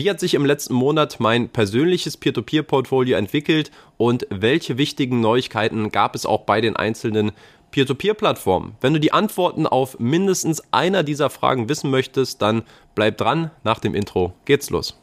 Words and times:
Wie 0.00 0.08
hat 0.08 0.18
sich 0.18 0.32
im 0.32 0.46
letzten 0.46 0.72
Monat 0.72 1.20
mein 1.20 1.50
persönliches 1.50 2.16
Peer-to-Peer-Portfolio 2.16 3.18
entwickelt 3.18 3.70
und 3.98 4.26
welche 4.30 4.78
wichtigen 4.78 5.20
Neuigkeiten 5.20 5.90
gab 5.92 6.14
es 6.14 6.24
auch 6.24 6.44
bei 6.44 6.62
den 6.62 6.74
einzelnen 6.74 7.32
Peer-to-Peer-Plattformen? 7.70 8.76
Wenn 8.80 8.94
du 8.94 8.98
die 8.98 9.12
Antworten 9.12 9.66
auf 9.66 9.98
mindestens 10.00 10.62
einer 10.72 11.02
dieser 11.02 11.28
Fragen 11.28 11.68
wissen 11.68 11.90
möchtest, 11.90 12.40
dann 12.40 12.62
bleib 12.94 13.18
dran. 13.18 13.50
Nach 13.62 13.78
dem 13.78 13.94
Intro 13.94 14.32
geht's 14.46 14.70
los. 14.70 14.98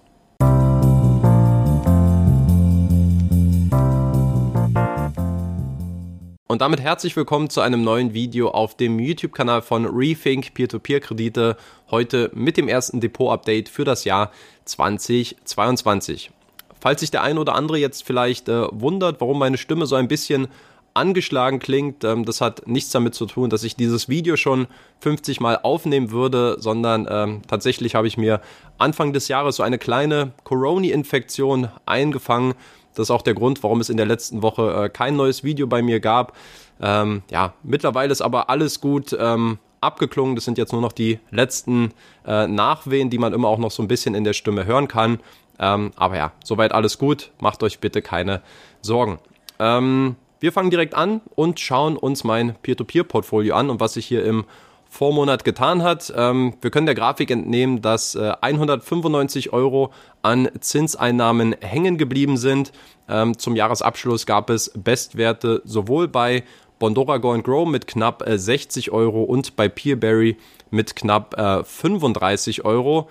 Und 6.49 6.61
damit 6.61 6.79
herzlich 6.79 7.13
willkommen 7.17 7.49
zu 7.49 7.59
einem 7.59 7.83
neuen 7.83 8.13
Video 8.13 8.51
auf 8.51 8.77
dem 8.77 8.99
YouTube-Kanal 8.99 9.61
von 9.61 9.85
Rethink 9.85 10.53
Peer-to-Peer-Kredite. 10.53 11.57
Heute 11.91 12.31
mit 12.33 12.55
dem 12.55 12.69
ersten 12.69 13.01
Depot-Update 13.01 13.67
für 13.67 13.83
das 13.83 14.05
Jahr 14.05 14.31
2022. 14.63 16.31
Falls 16.79 17.01
sich 17.01 17.11
der 17.11 17.23
ein 17.23 17.37
oder 17.37 17.53
andere 17.53 17.79
jetzt 17.79 18.05
vielleicht 18.05 18.47
äh, 18.47 18.65
wundert, 18.71 19.19
warum 19.19 19.39
meine 19.39 19.57
Stimme 19.57 19.85
so 19.87 19.97
ein 19.97 20.07
bisschen 20.07 20.47
angeschlagen 20.93 21.59
klingt, 21.59 22.05
ähm, 22.05 22.23
das 22.23 22.39
hat 22.39 22.65
nichts 22.65 22.91
damit 22.91 23.13
zu 23.13 23.25
tun, 23.25 23.49
dass 23.49 23.63
ich 23.63 23.75
dieses 23.75 24.07
Video 24.07 24.37
schon 24.37 24.67
50 25.01 25.41
Mal 25.41 25.59
aufnehmen 25.61 26.11
würde, 26.11 26.55
sondern 26.59 27.09
ähm, 27.11 27.41
tatsächlich 27.45 27.93
habe 27.93 28.07
ich 28.07 28.15
mir 28.15 28.39
Anfang 28.77 29.11
des 29.11 29.27
Jahres 29.27 29.57
so 29.57 29.63
eine 29.63 29.77
kleine 29.77 30.31
Corona-Infektion 30.45 31.67
eingefangen 31.85 32.53
das 32.97 33.07
ist 33.07 33.11
auch 33.11 33.21
der 33.21 33.33
Grund, 33.33 33.61
warum 33.63 33.79
es 33.79 33.89
in 33.89 33.97
der 33.97 34.05
letzten 34.05 34.41
Woche 34.41 34.85
äh, 34.85 34.89
kein 34.89 35.15
neues 35.15 35.43
Video 35.43 35.67
bei 35.67 35.81
mir 35.81 35.99
gab. 35.99 36.35
Ähm, 36.81 37.21
ja, 37.29 37.53
mittlerweile 37.63 38.11
ist 38.11 38.21
aber 38.21 38.49
alles 38.49 38.81
gut 38.81 39.15
ähm, 39.19 39.59
abgeklungen. 39.81 40.35
Das 40.35 40.45
sind 40.45 40.57
jetzt 40.57 40.73
nur 40.73 40.81
noch 40.81 40.91
die 40.91 41.19
letzten 41.29 41.93
äh, 42.25 42.47
Nachwehen, 42.47 43.09
die 43.09 43.17
man 43.17 43.33
immer 43.33 43.47
auch 43.47 43.59
noch 43.59 43.71
so 43.71 43.83
ein 43.83 43.87
bisschen 43.87 44.15
in 44.15 44.23
der 44.23 44.33
Stimme 44.33 44.65
hören 44.65 44.87
kann. 44.87 45.19
Ähm, 45.59 45.91
aber 45.95 46.17
ja, 46.17 46.31
soweit 46.43 46.71
alles 46.71 46.97
gut. 46.97 47.31
Macht 47.39 47.63
euch 47.63 47.79
bitte 47.79 48.01
keine 48.01 48.41
Sorgen. 48.81 49.19
Ähm, 49.59 50.15
wir 50.39 50.51
fangen 50.51 50.69
direkt 50.69 50.93
an 50.93 51.21
und 51.35 51.59
schauen 51.59 51.97
uns 51.97 52.23
mein 52.23 52.55
Peer-to-Peer-Portfolio 52.61 53.55
an 53.55 53.69
und 53.69 53.79
was 53.79 53.93
sich 53.93 54.05
hier 54.05 54.23
im 54.23 54.45
Vormonat 54.89 55.43
getan 55.43 55.83
hat. 55.83 56.11
Ähm, 56.15 56.53
wir 56.61 56.71
können 56.71 56.85
der 56.85 56.95
Grafik 56.95 57.31
entnehmen, 57.31 57.81
dass 57.81 58.15
äh, 58.15 58.33
195 58.41 59.53
Euro 59.53 59.91
an 60.21 60.49
Zinseinnahmen 60.59 61.55
hängen 61.61 61.97
geblieben 61.97 62.37
sind. 62.37 62.71
Ähm, 63.09 63.37
zum 63.37 63.55
Jahresabschluss 63.55 64.25
gab 64.25 64.49
es 64.49 64.71
Bestwerte 64.75 65.61
sowohl 65.65 66.07
bei 66.07 66.43
Bondora 66.79 67.17
Go 67.17 67.37
Grow 67.41 67.67
mit 67.67 67.87
knapp 67.87 68.27
äh, 68.27 68.37
60 68.37 68.91
Euro 68.91 69.23
und 69.23 69.55
bei 69.55 69.67
Peerberry 69.69 70.37
mit 70.69 70.95
knapp 70.95 71.37
äh, 71.37 71.63
35 71.63 72.65
Euro. 72.65 73.09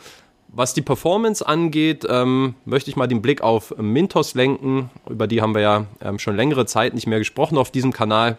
Was 0.49 0.73
die 0.73 0.83
Performance 0.83 1.47
angeht, 1.47 2.07
ähm, 2.09 2.55
möchte 2.65 2.89
ich 2.89 2.97
mal 2.97 3.09
den 3.09 3.21
Blick 3.21 3.43
auf 3.43 3.77
Mintos 3.77 4.35
lenken. 4.35 4.91
Über 5.09 5.27
die 5.27 5.43
haben 5.43 5.55
wir 5.55 5.61
ja 5.61 5.87
ähm, 6.01 6.19
schon 6.19 6.37
längere 6.37 6.67
Zeit 6.67 6.95
nicht 6.95 7.07
mehr 7.07 7.19
gesprochen 7.19 7.59
auf 7.59 7.71
diesem 7.71 7.93
Kanal. 7.93 8.39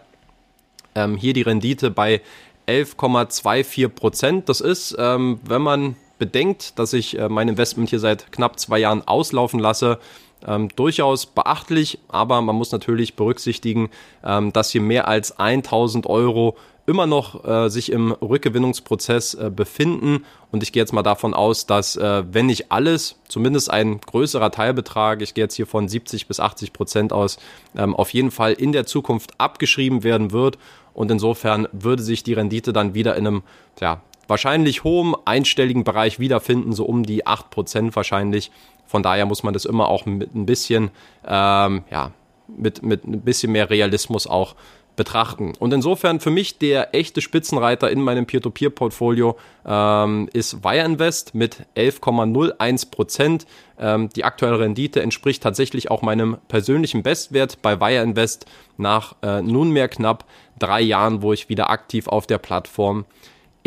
Ähm, 0.94 1.16
hier 1.16 1.32
die 1.32 1.42
Rendite 1.42 1.90
bei 1.90 2.22
11,24 2.68 3.88
Prozent. 3.88 4.48
Das 4.48 4.60
ist, 4.60 4.94
ähm, 4.98 5.40
wenn 5.44 5.62
man 5.62 5.96
bedenkt, 6.18 6.78
dass 6.78 6.92
ich 6.92 7.18
äh, 7.18 7.28
mein 7.28 7.48
Investment 7.48 7.90
hier 7.90 8.00
seit 8.00 8.30
knapp 8.32 8.58
zwei 8.58 8.78
Jahren 8.78 9.06
auslaufen 9.06 9.58
lasse, 9.58 9.98
ähm, 10.46 10.68
durchaus 10.76 11.26
beachtlich, 11.26 11.98
aber 12.08 12.40
man 12.42 12.56
muss 12.56 12.72
natürlich 12.72 13.16
berücksichtigen, 13.16 13.90
ähm, 14.24 14.52
dass 14.52 14.70
hier 14.70 14.80
mehr 14.80 15.08
als 15.08 15.38
1000 15.38 16.06
Euro 16.06 16.56
immer 16.88 17.06
noch 17.06 17.44
äh, 17.44 17.68
sich 17.68 17.92
im 17.92 18.12
Rückgewinnungsprozess 18.12 19.34
äh, 19.34 19.50
befinden. 19.54 20.24
Und 20.50 20.62
ich 20.62 20.72
gehe 20.72 20.82
jetzt 20.82 20.94
mal 20.94 21.02
davon 21.02 21.34
aus, 21.34 21.66
dass 21.66 21.96
äh, 21.96 22.24
wenn 22.32 22.46
nicht 22.46 22.72
alles, 22.72 23.16
zumindest 23.28 23.70
ein 23.70 24.00
größerer 24.00 24.50
Teilbetrag, 24.50 25.20
ich 25.20 25.34
gehe 25.34 25.44
jetzt 25.44 25.54
hier 25.54 25.66
von 25.66 25.86
70 25.86 26.26
bis 26.26 26.40
80 26.40 26.72
Prozent 26.72 27.12
aus, 27.12 27.38
ähm, 27.76 27.94
auf 27.94 28.14
jeden 28.14 28.30
Fall 28.30 28.54
in 28.54 28.72
der 28.72 28.86
Zukunft 28.86 29.38
abgeschrieben 29.38 30.02
werden 30.02 30.32
wird. 30.32 30.56
Und 30.94 31.10
insofern 31.10 31.68
würde 31.72 32.02
sich 32.02 32.22
die 32.22 32.32
Rendite 32.32 32.72
dann 32.72 32.94
wieder 32.94 33.16
in 33.16 33.26
einem, 33.26 33.42
ja, 33.80 34.00
wahrscheinlich 34.28 34.84
hohen 34.84 35.14
einstelligen 35.24 35.82
Bereich 35.82 36.20
wiederfinden, 36.20 36.72
so 36.72 36.84
um 36.84 37.02
die 37.02 37.26
8% 37.26 37.96
wahrscheinlich. 37.96 38.52
Von 38.86 39.02
daher 39.02 39.26
muss 39.26 39.42
man 39.42 39.54
das 39.54 39.64
immer 39.64 39.88
auch 39.88 40.06
mit 40.06 40.34
ein 40.34 40.46
bisschen, 40.46 40.90
ähm, 41.26 41.82
ja, 41.90 42.12
mit, 42.46 42.82
mit 42.82 43.04
ein 43.04 43.20
bisschen 43.22 43.52
mehr 43.52 43.68
Realismus 43.68 44.26
auch 44.26 44.54
betrachten. 44.98 45.52
Und 45.58 45.72
insofern 45.72 46.20
für 46.20 46.30
mich 46.30 46.58
der 46.58 46.94
echte 46.94 47.22
Spitzenreiter 47.22 47.90
in 47.90 48.02
meinem 48.02 48.26
Peer-to-Peer-Portfolio 48.26 49.38
ähm, 49.64 50.28
ist 50.32 50.64
Wire 50.64 50.84
Invest 50.84 51.34
mit 51.34 51.66
11,01 51.76 52.90
Prozent. 52.90 53.46
Ähm, 53.78 54.10
die 54.10 54.24
aktuelle 54.24 54.58
Rendite 54.58 55.00
entspricht 55.00 55.42
tatsächlich 55.42 55.90
auch 55.90 56.02
meinem 56.02 56.36
persönlichen 56.48 57.02
Bestwert 57.02 57.62
bei 57.62 57.80
Wire 57.80 58.02
Invest 58.02 58.46
nach 58.76 59.14
äh, 59.22 59.40
nunmehr 59.40 59.88
knapp 59.88 60.24
drei 60.58 60.80
Jahren, 60.80 61.22
wo 61.22 61.32
ich 61.32 61.48
wieder 61.48 61.70
aktiv 61.70 62.08
auf 62.08 62.26
der 62.26 62.38
Plattform 62.38 63.06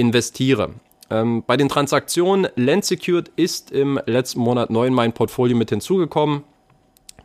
investiere. 0.01 0.71
Ähm, 1.09 1.43
bei 1.45 1.55
den 1.55 1.69
Transaktionen, 1.69 2.47
Land 2.55 2.85
Secured 2.85 3.31
ist 3.35 3.71
im 3.71 3.99
letzten 4.07 4.39
Monat 4.39 4.71
neu 4.71 4.87
in 4.87 4.93
mein 4.93 5.13
Portfolio 5.13 5.55
mit 5.55 5.69
hinzugekommen 5.69 6.43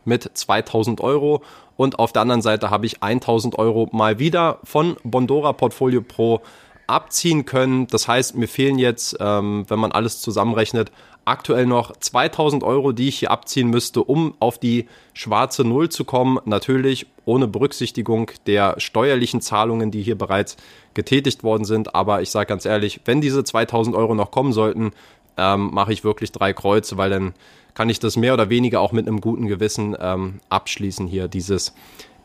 mit 0.05 0.31
2000 0.33 1.01
Euro 1.01 1.43
und 1.75 1.99
auf 1.99 2.13
der 2.13 2.21
anderen 2.21 2.41
Seite 2.41 2.69
habe 2.69 2.85
ich 2.85 3.03
1000 3.03 3.59
Euro 3.59 3.89
mal 3.91 4.19
wieder 4.19 4.59
von 4.63 4.95
Bondora 5.03 5.53
Portfolio 5.53 6.01
Pro 6.01 6.41
abziehen 6.87 7.45
können. 7.45 7.87
Das 7.87 8.07
heißt, 8.07 8.35
mir 8.35 8.47
fehlen 8.47 8.79
jetzt, 8.79 9.17
ähm, 9.19 9.65
wenn 9.67 9.79
man 9.79 9.91
alles 9.91 10.21
zusammenrechnet, 10.21 10.91
aktuell 11.25 11.65
noch 11.65 11.95
2000 11.95 12.63
Euro, 12.63 12.93
die 12.93 13.09
ich 13.09 13.19
hier 13.19 13.31
abziehen 13.31 13.69
müsste, 13.69 14.01
um 14.01 14.33
auf 14.39 14.57
die 14.57 14.87
schwarze 15.13 15.65
Null 15.65 15.89
zu 15.89 16.05
kommen. 16.05 16.39
Natürlich 16.45 17.07
ohne 17.25 17.47
Berücksichtigung 17.47 18.31
der 18.45 18.79
steuerlichen 18.79 19.41
Zahlungen, 19.41 19.91
die 19.91 20.01
hier 20.01 20.17
bereits 20.17 20.55
getätigt 20.93 21.43
worden 21.43 21.65
sind. 21.65 21.93
Aber 21.93 22.21
ich 22.21 22.31
sage 22.31 22.47
ganz 22.47 22.65
ehrlich, 22.65 23.01
wenn 23.03 23.19
diese 23.19 23.43
2000 23.43 23.95
Euro 23.95 24.15
noch 24.15 24.31
kommen 24.31 24.53
sollten, 24.53 24.91
ähm, 25.35 25.69
mache 25.73 25.91
ich 25.91 26.05
wirklich 26.05 26.31
drei 26.31 26.53
Kreuze, 26.53 26.97
weil 26.97 27.09
dann 27.09 27.33
kann 27.73 27.89
ich 27.89 27.99
das 27.99 28.15
mehr 28.15 28.33
oder 28.33 28.49
weniger 28.49 28.79
auch 28.79 28.93
mit 28.93 29.07
einem 29.07 29.21
guten 29.21 29.47
Gewissen 29.47 29.95
ähm, 29.99 30.39
abschließen 30.49 31.05
hier, 31.05 31.27
dieses 31.27 31.75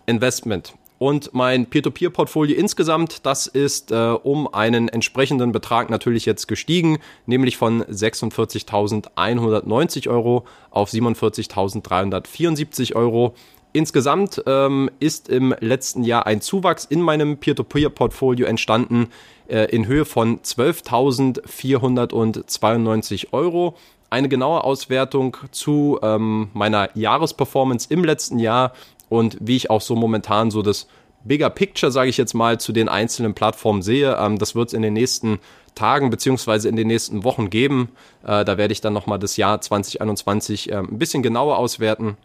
Investment. 0.06 0.74
Und 1.02 1.34
mein 1.34 1.66
Peer-to-Peer-Portfolio 1.66 2.56
insgesamt, 2.56 3.26
das 3.26 3.48
ist 3.48 3.90
äh, 3.90 4.14
um 4.22 4.46
einen 4.54 4.88
entsprechenden 4.88 5.50
Betrag 5.50 5.90
natürlich 5.90 6.26
jetzt 6.26 6.46
gestiegen, 6.46 7.00
nämlich 7.26 7.56
von 7.56 7.82
46.190 7.82 10.08
Euro 10.08 10.44
auf 10.70 10.90
47.374 10.90 12.94
Euro. 12.94 13.34
Insgesamt 13.72 14.44
ähm, 14.46 14.92
ist 15.00 15.28
im 15.28 15.52
letzten 15.58 16.04
Jahr 16.04 16.28
ein 16.28 16.40
Zuwachs 16.40 16.84
in 16.84 17.02
meinem 17.02 17.38
Peer-to-Peer-Portfolio 17.38 18.46
entstanden 18.46 19.08
äh, 19.48 19.64
in 19.74 19.88
Höhe 19.88 20.04
von 20.04 20.38
12.492 20.38 23.32
Euro 23.32 23.74
eine 24.08 24.28
genaue 24.28 24.62
Auswertung 24.62 25.36
zu 25.50 25.98
ähm, 26.02 26.50
meiner 26.52 26.96
Jahresperformance 26.96 27.88
im 27.90 28.04
letzten 28.04 28.38
Jahr 28.38 28.72
und 29.12 29.36
wie 29.40 29.56
ich 29.56 29.68
auch 29.68 29.82
so 29.82 29.94
momentan 29.94 30.50
so 30.50 30.62
das 30.62 30.86
Bigger 31.24 31.50
Picture, 31.50 31.92
sage 31.92 32.08
ich 32.08 32.16
jetzt 32.16 32.32
mal, 32.34 32.58
zu 32.58 32.72
den 32.72 32.88
einzelnen 32.88 33.34
Plattformen 33.34 33.82
sehe. 33.82 34.16
Ähm, 34.18 34.38
das 34.38 34.54
wird 34.54 34.68
es 34.68 34.74
in 34.74 34.82
den 34.82 34.94
nächsten 34.94 35.38
Tagen 35.74 36.10
beziehungsweise 36.10 36.68
in 36.68 36.76
den 36.76 36.88
nächsten 36.88 37.22
Wochen 37.22 37.50
geben. 37.50 37.90
Äh, 38.24 38.44
da 38.44 38.56
werde 38.56 38.72
ich 38.72 38.80
dann 38.80 38.94
nochmal 38.94 39.18
das 39.18 39.36
Jahr 39.36 39.60
2021 39.60 40.72
äh, 40.72 40.76
ein 40.76 40.98
bisschen 40.98 41.22
genauer 41.22 41.58
auswerten 41.58 42.16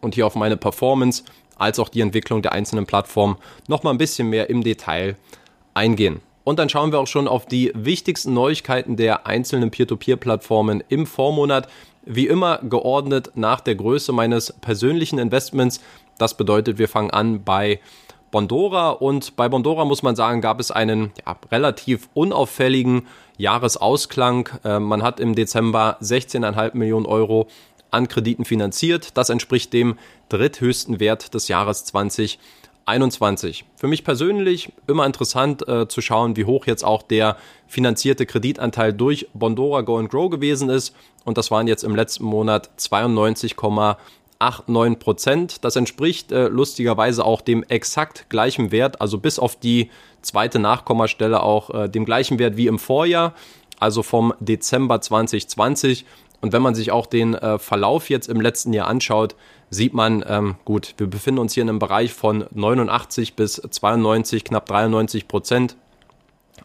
und 0.00 0.14
hier 0.14 0.26
auf 0.26 0.36
meine 0.36 0.56
Performance 0.56 1.24
als 1.56 1.78
auch 1.78 1.88
die 1.88 2.00
Entwicklung 2.00 2.42
der 2.42 2.52
einzelnen 2.52 2.86
Plattformen 2.86 3.36
nochmal 3.68 3.92
ein 3.92 3.98
bisschen 3.98 4.30
mehr 4.30 4.48
im 4.50 4.62
Detail 4.62 5.16
eingehen. 5.74 6.20
Und 6.44 6.58
dann 6.58 6.68
schauen 6.68 6.92
wir 6.92 7.00
auch 7.00 7.06
schon 7.06 7.26
auf 7.26 7.46
die 7.46 7.72
wichtigsten 7.74 8.34
Neuigkeiten 8.34 8.96
der 8.96 9.26
einzelnen 9.26 9.70
Peer-to-Peer-Plattformen 9.70 10.84
im 10.88 11.06
Vormonat. 11.06 11.68
Wie 12.04 12.26
immer 12.26 12.58
geordnet 12.58 13.30
nach 13.34 13.60
der 13.60 13.76
Größe 13.76 14.12
meines 14.12 14.52
persönlichen 14.52 15.18
Investments. 15.18 15.80
Das 16.18 16.36
bedeutet, 16.36 16.78
wir 16.78 16.88
fangen 16.88 17.10
an 17.10 17.44
bei 17.44 17.80
Bondora 18.30 18.90
und 18.90 19.36
bei 19.36 19.48
Bondora 19.48 19.84
muss 19.84 20.02
man 20.02 20.16
sagen, 20.16 20.40
gab 20.40 20.58
es 20.58 20.70
einen 20.70 21.12
ja, 21.24 21.36
relativ 21.52 22.08
unauffälligen 22.14 23.06
Jahresausklang. 23.36 24.48
Äh, 24.64 24.80
man 24.80 25.02
hat 25.02 25.20
im 25.20 25.34
Dezember 25.34 25.98
16,5 26.00 26.76
Millionen 26.76 27.06
Euro 27.06 27.46
an 27.90 28.08
Krediten 28.08 28.44
finanziert. 28.44 29.16
Das 29.16 29.28
entspricht 29.28 29.72
dem 29.72 29.98
dritthöchsten 30.28 30.98
Wert 30.98 31.34
des 31.34 31.48
Jahres 31.48 31.84
2020. 31.84 32.38
21. 32.86 33.64
Für 33.76 33.86
mich 33.86 34.04
persönlich 34.04 34.72
immer 34.86 35.06
interessant 35.06 35.66
äh, 35.68 35.88
zu 35.88 36.00
schauen, 36.00 36.36
wie 36.36 36.44
hoch 36.44 36.66
jetzt 36.66 36.84
auch 36.84 37.02
der 37.02 37.36
finanzierte 37.66 38.26
Kreditanteil 38.26 38.92
durch 38.92 39.28
Bondora 39.32 39.80
Go 39.80 39.98
and 39.98 40.10
Grow 40.10 40.30
gewesen 40.30 40.68
ist. 40.68 40.94
Und 41.24 41.38
das 41.38 41.50
waren 41.50 41.66
jetzt 41.66 41.84
im 41.84 41.96
letzten 41.96 42.24
Monat 42.24 42.70
92,89 44.44 44.96
Prozent. 44.96 45.64
Das 45.64 45.76
entspricht 45.76 46.32
äh, 46.32 46.48
lustigerweise 46.48 47.24
auch 47.24 47.40
dem 47.40 47.62
exakt 47.64 48.26
gleichen 48.28 48.72
Wert, 48.72 49.00
also 49.00 49.18
bis 49.18 49.38
auf 49.38 49.56
die 49.56 49.90
zweite 50.22 50.58
Nachkommastelle 50.58 51.42
auch 51.42 51.70
äh, 51.70 51.88
dem 51.88 52.04
gleichen 52.04 52.38
Wert 52.38 52.56
wie 52.56 52.66
im 52.66 52.78
Vorjahr, 52.78 53.34
also 53.78 54.02
vom 54.02 54.34
Dezember 54.40 55.00
2020. 55.00 56.04
Und 56.40 56.52
wenn 56.52 56.62
man 56.62 56.74
sich 56.74 56.92
auch 56.92 57.06
den 57.06 57.34
äh, 57.34 57.58
Verlauf 57.58 58.10
jetzt 58.10 58.28
im 58.28 58.40
letzten 58.40 58.72
Jahr 58.72 58.88
anschaut, 58.88 59.34
sieht 59.70 59.94
man, 59.94 60.24
ähm, 60.28 60.56
gut, 60.64 60.94
wir 60.98 61.06
befinden 61.06 61.40
uns 61.40 61.54
hier 61.54 61.62
in 61.62 61.68
einem 61.68 61.78
Bereich 61.78 62.12
von 62.12 62.44
89 62.52 63.34
bis 63.34 63.54
92, 63.54 64.44
knapp 64.44 64.66
93 64.66 65.26
Prozent, 65.26 65.76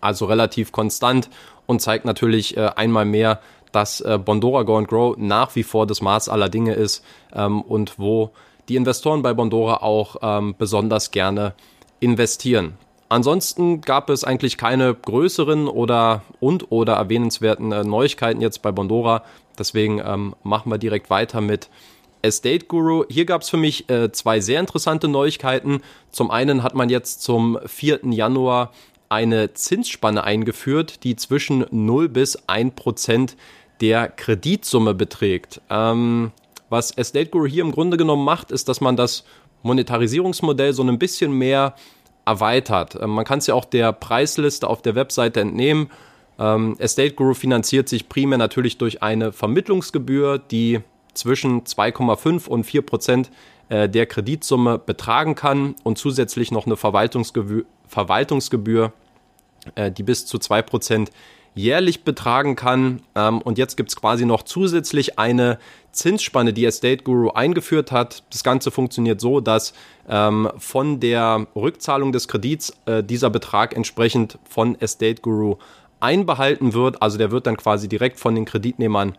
also 0.02 0.26
relativ 0.26 0.72
konstant 0.72 1.30
und 1.66 1.82
zeigt 1.82 2.06
natürlich 2.06 2.58
äh, 2.58 2.72
einmal 2.76 3.06
mehr, 3.06 3.42
dass 3.72 4.02
äh, 4.02 4.18
Bondora 4.24 4.64
Go 4.64 4.78
and 4.78 4.88
Grow 4.88 5.16
nach 5.18 5.56
wie 5.56 5.64
vor 5.64 5.88
das 5.88 6.02
Maß 6.02 6.30
aller 6.30 6.50
Dinge 6.50 6.74
ist 6.74 7.04
ähm, 7.34 7.62
und 7.62 8.00
wo 8.00 8.32
die 8.68 8.76
Investoren 8.76 9.22
bei 9.22 9.34
Bondora 9.34 9.78
auch 9.78 10.18
ähm, 10.22 10.56
besonders 10.58 11.12
gerne 11.12 11.54
investieren. 12.00 12.78
Ansonsten 13.10 13.82
gab 13.82 14.12
es 14.12 14.24
eigentlich 14.24 14.58
keine 14.58 14.94
größeren 14.94 15.68
oder 15.68 16.22
und 16.40 16.72
oder 16.72 16.94
erwähnenswerten 16.94 17.72
äh, 17.72 17.84
Neuigkeiten 17.84 18.40
jetzt 18.40 18.62
bei 18.62 18.72
Bondora. 18.72 19.24
Deswegen 19.58 20.00
ähm, 20.06 20.36
machen 20.44 20.72
wir 20.72 20.78
direkt 20.78 21.10
weiter 21.10 21.42
mit 21.42 21.70
Estate 22.22 22.66
Guru. 22.66 23.06
Hier 23.10 23.26
gab 23.26 23.42
es 23.42 23.50
für 23.50 23.58
mich 23.58 23.90
äh, 23.90 24.12
zwei 24.12 24.40
sehr 24.42 24.60
interessante 24.60 25.08
Neuigkeiten. 25.08 25.82
Zum 26.12 26.30
einen 26.30 26.62
hat 26.62 26.76
man 26.76 26.90
jetzt 26.90 27.24
zum 27.24 27.58
4. 27.66 28.02
Januar 28.12 28.72
eine 29.10 29.54
Zinsspanne 29.54 30.24
eingeführt, 30.24 31.04
die 31.04 31.16
zwischen 31.16 31.66
0 31.72 32.10
bis 32.10 32.48
1 32.48 32.76
Prozent 32.76 33.36
der 33.82 34.10
Kreditsumme 34.10 34.94
beträgt. 34.94 35.62
Ähm, 35.70 36.32
was 36.70 36.92
Estate 36.92 37.30
Guru 37.30 37.46
hier 37.46 37.64
im 37.64 37.72
Grunde 37.72 37.98
genommen 37.98 38.24
macht, 38.24 38.52
ist, 38.52 38.70
dass 38.70 38.82
man 38.82 38.96
das 38.96 39.24
Monetarisierungsmodell 39.64 40.74
so 40.74 40.84
ein 40.84 41.00
bisschen 41.00 41.32
mehr 41.32 41.76
erweitert. 42.26 42.98
Ähm, 43.02 43.12
man 43.12 43.26
kann 43.26 43.40
es 43.40 43.48
ja 43.48 43.56
auch 43.56 43.66
der 43.66 43.92
Preisliste 43.94 44.68
auf 44.68 44.82
der 44.82 44.96
Webseite 44.96 45.42
entnehmen. 45.42 45.90
Ähm, 46.38 46.76
Estate 46.80 47.14
Guru 47.14 47.34
finanziert 47.34 47.90
sich 47.90 48.08
primär 48.08 48.38
natürlich 48.38 48.78
durch 48.78 49.02
eine 49.04 49.32
Vermittlungsgebühr, 49.32 50.38
die 50.38 50.80
zwischen 51.14 51.64
2,5 51.64 52.48
und 52.48 52.64
4 52.64 52.82
Prozent 52.84 53.32
äh, 53.68 53.90
der 53.90 54.06
Kreditsumme 54.06 54.78
betragen 54.80 55.36
kann 55.36 55.76
und 55.84 55.98
zusätzlich 55.98 56.52
noch 56.52 56.66
eine 56.66 56.78
Verwaltungsgebühr, 56.78 57.66
Verwaltungsgebühr 57.88 58.94
äh, 59.76 59.92
die 59.92 60.04
bis 60.04 60.26
zu 60.26 60.38
2 60.38 60.62
Prozent 60.62 61.12
jährlich 61.56 62.04
betragen 62.04 62.56
kann. 62.56 63.02
Ähm, 63.16 63.42
und 63.42 63.58
jetzt 63.58 63.78
gibt 63.78 63.90
es 63.90 63.96
quasi 63.96 64.26
noch 64.26 64.44
zusätzlich 64.44 65.20
eine 65.20 65.60
Zinsspanne, 65.92 66.54
die 66.54 66.66
Estate 66.66 67.04
Guru 67.04 67.32
eingeführt 67.32 67.92
hat. 67.92 68.24
Das 68.32 68.44
Ganze 68.44 68.72
funktioniert 68.72 69.20
so, 69.20 69.40
dass 69.40 69.74
ähm, 70.08 70.50
von 70.58 71.00
der 71.00 71.48
Rückzahlung 71.56 72.12
des 72.12 72.28
Kredits 72.28 72.74
äh, 72.86 73.04
dieser 73.04 73.30
Betrag 73.30 73.76
entsprechend 73.76 74.38
von 74.48 74.80
Estate 74.80 75.22
Guru 75.22 75.58
einbehalten 76.00 76.74
wird. 76.74 77.02
Also 77.02 77.18
der 77.18 77.32
wird 77.32 77.48
dann 77.48 77.58
quasi 77.58 77.90
direkt 77.90 78.20
von 78.20 78.36
den 78.36 78.46
Kreditnehmern 78.46 79.16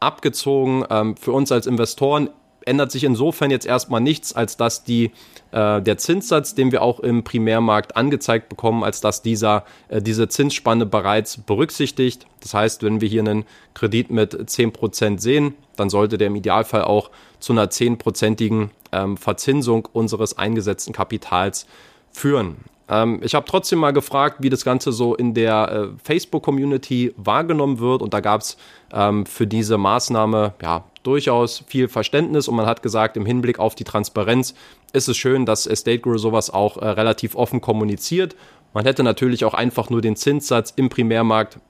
abgezogen. 0.00 0.84
Ähm, 0.90 1.16
für 1.16 1.32
uns 1.32 1.50
als 1.52 1.66
Investoren 1.66 2.30
ändert 2.64 2.92
sich 2.92 3.04
insofern 3.04 3.50
jetzt 3.50 3.66
erstmal 3.66 4.00
nichts, 4.00 4.32
als 4.32 4.56
dass 4.56 4.84
die, 4.84 5.12
äh, 5.52 5.80
der 5.80 5.98
Zinssatz, 5.98 6.54
den 6.54 6.72
wir 6.72 6.82
auch 6.82 7.00
im 7.00 7.24
Primärmarkt 7.24 7.96
angezeigt 7.96 8.48
bekommen, 8.48 8.84
als 8.84 9.00
dass 9.00 9.22
dieser, 9.22 9.64
äh, 9.88 10.02
diese 10.02 10.28
Zinsspanne 10.28 10.86
bereits 10.86 11.38
berücksichtigt. 11.38 12.26
Das 12.40 12.54
heißt, 12.54 12.82
wenn 12.82 13.00
wir 13.00 13.08
hier 13.08 13.22
einen 13.22 13.44
Kredit 13.74 14.10
mit 14.10 14.34
10% 14.48 15.20
sehen, 15.20 15.54
dann 15.76 15.90
sollte 15.90 16.18
der 16.18 16.28
im 16.28 16.36
Idealfall 16.36 16.82
auch 16.82 17.10
zu 17.40 17.52
einer 17.52 17.70
10%igen 17.70 18.70
ähm, 18.92 19.16
Verzinsung 19.16 19.88
unseres 19.92 20.36
eingesetzten 20.36 20.92
Kapitals 20.92 21.66
führen. 22.10 22.56
Ähm, 22.88 23.20
ich 23.22 23.34
habe 23.34 23.46
trotzdem 23.46 23.78
mal 23.78 23.92
gefragt, 23.92 24.38
wie 24.40 24.50
das 24.50 24.64
Ganze 24.64 24.92
so 24.92 25.14
in 25.14 25.34
der 25.34 25.70
äh, 25.70 25.98
Facebook-Community 26.02 27.12
wahrgenommen 27.16 27.78
wird 27.78 28.02
und 28.02 28.14
da 28.14 28.20
gab 28.20 28.40
es 28.40 28.56
ähm, 28.92 29.26
für 29.26 29.46
diese 29.46 29.78
Maßnahme 29.78 30.54
ja 30.62 30.84
durchaus 31.08 31.64
viel 31.66 31.88
Verständnis 31.88 32.48
und 32.48 32.54
man 32.54 32.66
hat 32.66 32.82
gesagt, 32.82 33.16
im 33.16 33.24
Hinblick 33.24 33.58
auf 33.58 33.74
die 33.74 33.84
Transparenz 33.84 34.54
ist 34.92 35.08
es 35.08 35.16
schön, 35.16 35.46
dass 35.46 35.66
Estate 35.66 36.00
Guru 36.00 36.18
sowas 36.18 36.50
auch 36.50 36.76
äh, 36.76 36.86
relativ 36.86 37.34
offen 37.34 37.62
kommuniziert. 37.62 38.36
Man 38.74 38.84
hätte 38.84 39.02
natürlich 39.02 39.46
auch 39.46 39.54
einfach 39.54 39.88
nur 39.88 40.02
den 40.02 40.16
Zinssatz 40.16 40.74
im 40.76 40.90
Primärmarkt 40.90 41.60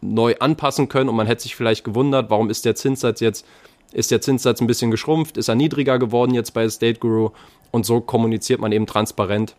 neu 0.00 0.34
anpassen 0.40 0.88
können 0.88 1.08
und 1.08 1.14
man 1.14 1.28
hätte 1.28 1.44
sich 1.44 1.54
vielleicht 1.54 1.84
gewundert, 1.84 2.28
warum 2.28 2.50
ist 2.50 2.64
der 2.64 2.74
Zinssatz 2.74 3.20
jetzt, 3.20 3.46
ist 3.92 4.10
der 4.10 4.20
Zinssatz 4.20 4.60
ein 4.60 4.66
bisschen 4.66 4.90
geschrumpft, 4.90 5.36
ist 5.36 5.46
er 5.46 5.54
niedriger 5.54 6.00
geworden 6.00 6.34
jetzt 6.34 6.50
bei 6.50 6.64
Estate 6.64 6.98
Guru 6.98 7.30
und 7.70 7.86
so 7.86 8.00
kommuniziert 8.00 8.60
man 8.60 8.72
eben 8.72 8.86
transparent, 8.86 9.54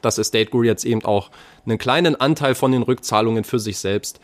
dass 0.00 0.16
Estate 0.16 0.46
Guru 0.46 0.62
jetzt 0.62 0.86
eben 0.86 1.04
auch 1.04 1.30
einen 1.66 1.76
kleinen 1.76 2.16
Anteil 2.16 2.54
von 2.54 2.72
den 2.72 2.84
Rückzahlungen 2.84 3.44
für 3.44 3.58
sich 3.58 3.78
selbst 3.78 4.18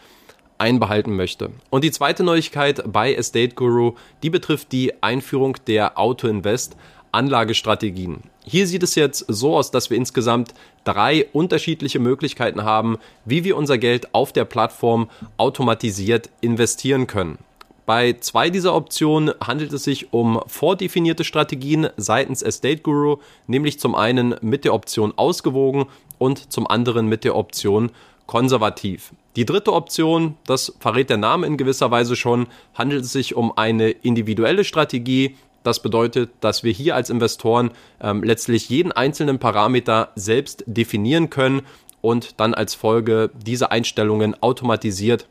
einbehalten 0.59 1.15
möchte. 1.17 1.51
Und 1.71 1.85
die 1.85 1.91
zweite 1.91 2.25
Neuigkeit 2.25 2.83
bei 2.87 3.15
Estate 3.15 3.55
Guru, 3.55 3.95
die 4.23 4.31
betrifft 4.31 4.73
die 4.73 5.03
Einführung 5.03 5.57
der 5.67 5.99
Auto 5.99 6.29
Invest 6.29 6.77
Anlagestrategien. 7.13 8.23
Hier 8.45 8.67
sieht 8.67 8.83
es 8.83 8.95
jetzt 8.95 9.25
so 9.29 9.57
aus, 9.57 9.71
dass 9.71 9.91
wir 9.91 9.97
insgesamt 9.97 10.55
drei 10.85 11.27
unterschiedliche 11.33 11.99
Möglichkeiten 11.99 12.63
haben, 12.63 12.99
wie 13.25 13.43
wir 13.43 13.57
unser 13.57 13.79
Geld 13.79 14.15
auf 14.15 14.33
der 14.33 14.45
Plattform 14.45 15.09
automatisiert 15.37 16.31
investieren 16.43 17.07
können. 17.07 17.39
Bei 17.87 18.15
zwei 18.15 18.51
dieser 18.51 18.75
Optionen 18.75 19.33
handelt 19.41 19.73
es 19.73 19.85
sich 19.85 20.13
um 20.13 20.41
vordefinierte 20.47 21.25
Strategien 21.25 21.89
seitens 21.97 22.43
Estate 22.43 22.83
Guru, 22.83 23.19
nämlich 23.47 23.79
zum 23.79 23.95
einen 23.95 24.35
mit 24.41 24.65
der 24.65 24.75
Option 24.75 25.15
ausgewogen 25.17 25.87
und 26.19 26.53
zum 26.53 26.67
anderen 26.67 27.07
mit 27.07 27.25
der 27.25 27.37
Option 27.37 27.93
konservativ. 28.27 29.13
Die 29.37 29.45
dritte 29.45 29.73
Option, 29.73 30.37
das 30.47 30.75
verrät 30.81 31.11
der 31.11 31.17
Name 31.17 31.47
in 31.47 31.57
gewisser 31.57 31.91
Weise 31.91 32.17
schon, 32.17 32.47
handelt 32.75 33.05
es 33.05 33.13
sich 33.13 33.35
um 33.35 33.57
eine 33.57 33.91
individuelle 33.91 34.65
Strategie. 34.65 35.37
Das 35.63 35.81
bedeutet, 35.81 36.31
dass 36.41 36.63
wir 36.63 36.73
hier 36.73 36.95
als 36.95 37.11
Investoren 37.11 37.71
ähm, 38.01 38.23
letztlich 38.23 38.69
jeden 38.69 38.93
einzelnen 38.93 39.39
Parameter 39.39 40.11
selbst 40.15 40.65
definieren 40.67 41.29
können 41.29 41.63
und 42.01 42.41
dann 42.41 42.55
als 42.55 42.75
Folge 42.75 43.31
diese 43.35 43.71
Einstellungen 43.71 44.41
automatisiert 44.43 45.27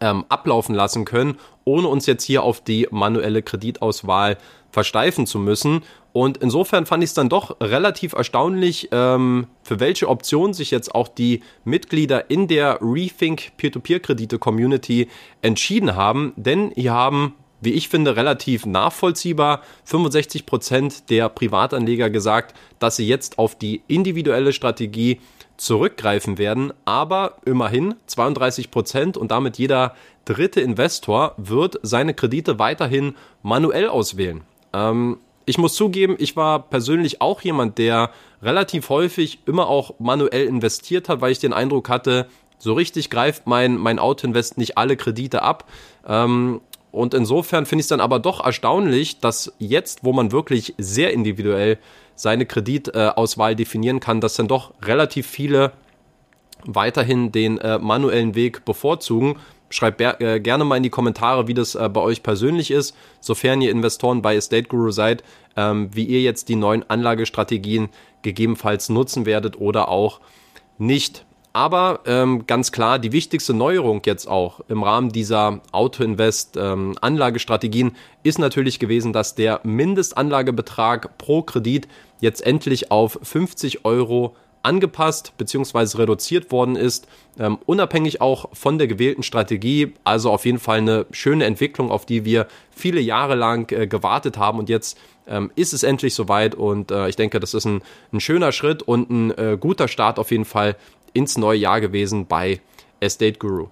ähm, 0.00 0.24
ablaufen 0.28 0.74
lassen 0.74 1.04
können, 1.04 1.36
ohne 1.64 1.88
uns 1.88 2.06
jetzt 2.06 2.24
hier 2.24 2.42
auf 2.42 2.62
die 2.62 2.88
manuelle 2.90 3.42
Kreditauswahl 3.42 4.38
versteifen 4.70 5.26
zu 5.26 5.38
müssen. 5.38 5.82
Und 6.12 6.38
insofern 6.38 6.86
fand 6.86 7.04
ich 7.04 7.10
es 7.10 7.14
dann 7.14 7.28
doch 7.28 7.56
relativ 7.60 8.14
erstaunlich, 8.14 8.88
ähm, 8.90 9.46
für 9.62 9.78
welche 9.78 10.08
Option 10.08 10.54
sich 10.54 10.70
jetzt 10.70 10.94
auch 10.94 11.08
die 11.08 11.42
Mitglieder 11.64 12.30
in 12.30 12.48
der 12.48 12.78
Rethink 12.82 13.56
Peer-to-Peer-Kredite-Community 13.56 15.08
entschieden 15.42 15.94
haben. 15.94 16.32
Denn 16.36 16.72
hier 16.74 16.92
haben, 16.92 17.34
wie 17.60 17.72
ich 17.72 17.88
finde, 17.88 18.16
relativ 18.16 18.66
nachvollziehbar 18.66 19.62
65 19.84 20.46
Prozent 20.46 21.10
der 21.10 21.28
Privatanleger 21.28 22.10
gesagt, 22.10 22.56
dass 22.80 22.96
sie 22.96 23.06
jetzt 23.06 23.38
auf 23.38 23.56
die 23.56 23.82
individuelle 23.86 24.52
Strategie 24.52 25.20
zurückgreifen 25.58 26.38
werden. 26.38 26.72
Aber 26.86 27.36
immerhin 27.44 27.94
32 28.06 28.72
Prozent 28.72 29.16
und 29.16 29.30
damit 29.30 29.58
jeder 29.58 29.94
dritte 30.24 30.60
Investor 30.60 31.34
wird 31.36 31.78
seine 31.82 32.14
Kredite 32.14 32.58
weiterhin 32.58 33.14
manuell 33.42 33.88
auswählen. 33.88 34.42
Ähm, 34.72 35.18
ich 35.46 35.58
muss 35.58 35.74
zugeben, 35.74 36.16
ich 36.18 36.36
war 36.36 36.60
persönlich 36.68 37.20
auch 37.20 37.40
jemand, 37.40 37.78
der 37.78 38.10
relativ 38.42 38.88
häufig 38.88 39.40
immer 39.46 39.68
auch 39.68 39.94
manuell 39.98 40.46
investiert 40.46 41.08
hat, 41.08 41.20
weil 41.20 41.32
ich 41.32 41.38
den 41.38 41.52
Eindruck 41.52 41.88
hatte, 41.88 42.26
so 42.58 42.74
richtig 42.74 43.10
greift 43.10 43.46
mein, 43.46 43.76
mein 43.76 43.98
Autoinvest 43.98 44.58
nicht 44.58 44.76
alle 44.78 44.96
Kredite 44.96 45.42
ab. 45.42 45.64
Ähm, 46.06 46.60
und 46.92 47.14
insofern 47.14 47.66
finde 47.66 47.80
ich 47.80 47.84
es 47.84 47.88
dann 47.88 48.00
aber 48.00 48.18
doch 48.18 48.44
erstaunlich, 48.44 49.20
dass 49.20 49.52
jetzt, 49.58 50.04
wo 50.04 50.12
man 50.12 50.32
wirklich 50.32 50.74
sehr 50.76 51.12
individuell 51.12 51.78
seine 52.14 52.46
Kreditauswahl 52.46 53.56
definieren 53.56 54.00
kann, 54.00 54.20
dass 54.20 54.34
dann 54.34 54.48
doch 54.48 54.74
relativ 54.82 55.26
viele 55.26 55.72
weiterhin 56.64 57.32
den 57.32 57.58
äh, 57.58 57.78
manuellen 57.78 58.34
Weg 58.34 58.64
bevorzugen. 58.64 59.36
Schreibt 59.70 60.00
äh, 60.00 60.40
gerne 60.40 60.64
mal 60.64 60.76
in 60.76 60.82
die 60.82 60.90
Kommentare, 60.90 61.46
wie 61.46 61.54
das 61.54 61.76
äh, 61.76 61.88
bei 61.88 62.00
euch 62.00 62.22
persönlich 62.22 62.70
ist, 62.70 62.94
sofern 63.20 63.62
ihr 63.62 63.70
Investoren 63.70 64.20
bei 64.20 64.36
Estate 64.36 64.64
Guru 64.64 64.90
seid, 64.90 65.22
ähm, 65.56 65.88
wie 65.92 66.04
ihr 66.04 66.22
jetzt 66.22 66.48
die 66.48 66.56
neuen 66.56 66.88
Anlagestrategien 66.90 67.88
gegebenenfalls 68.22 68.88
nutzen 68.88 69.26
werdet 69.26 69.60
oder 69.60 69.88
auch 69.88 70.20
nicht. 70.76 71.24
Aber 71.52 72.00
ähm, 72.06 72.46
ganz 72.46 72.70
klar, 72.70 73.00
die 73.00 73.10
wichtigste 73.12 73.54
Neuerung 73.54 74.02
jetzt 74.06 74.26
auch 74.26 74.60
im 74.68 74.84
Rahmen 74.84 75.10
dieser 75.10 75.60
Auto-Invest-Anlagestrategien 75.72 77.88
ähm, 77.88 77.94
ist 78.22 78.38
natürlich 78.38 78.78
gewesen, 78.78 79.12
dass 79.12 79.34
der 79.34 79.58
Mindestanlagebetrag 79.64 81.18
pro 81.18 81.42
Kredit 81.42 81.88
jetzt 82.20 82.46
endlich 82.46 82.92
auf 82.92 83.18
50 83.22 83.84
Euro 83.84 84.36
angepasst 84.62 85.32
bzw. 85.38 85.98
reduziert 85.98 86.50
worden 86.52 86.76
ist, 86.76 87.08
ähm, 87.38 87.58
unabhängig 87.66 88.20
auch 88.20 88.48
von 88.52 88.78
der 88.78 88.86
gewählten 88.86 89.22
Strategie. 89.22 89.94
Also 90.04 90.30
auf 90.30 90.44
jeden 90.44 90.58
Fall 90.58 90.78
eine 90.78 91.06
schöne 91.10 91.44
Entwicklung, 91.44 91.90
auf 91.90 92.06
die 92.06 92.24
wir 92.24 92.46
viele 92.70 93.00
Jahre 93.00 93.34
lang 93.34 93.70
äh, 93.72 93.86
gewartet 93.86 94.38
haben 94.38 94.58
und 94.58 94.68
jetzt 94.68 94.98
ähm, 95.26 95.50
ist 95.54 95.72
es 95.72 95.82
endlich 95.82 96.14
soweit 96.14 96.54
und 96.54 96.90
äh, 96.90 97.08
ich 97.08 97.16
denke, 97.16 97.40
das 97.40 97.54
ist 97.54 97.64
ein, 97.64 97.82
ein 98.12 98.20
schöner 98.20 98.52
Schritt 98.52 98.82
und 98.82 99.10
ein 99.10 99.30
äh, 99.38 99.56
guter 99.58 99.88
Start 99.88 100.18
auf 100.18 100.30
jeden 100.30 100.44
Fall 100.44 100.76
ins 101.12 101.38
neue 101.38 101.58
Jahr 101.58 101.80
gewesen 101.80 102.26
bei 102.26 102.60
Estate 103.00 103.38
Guru. 103.38 103.68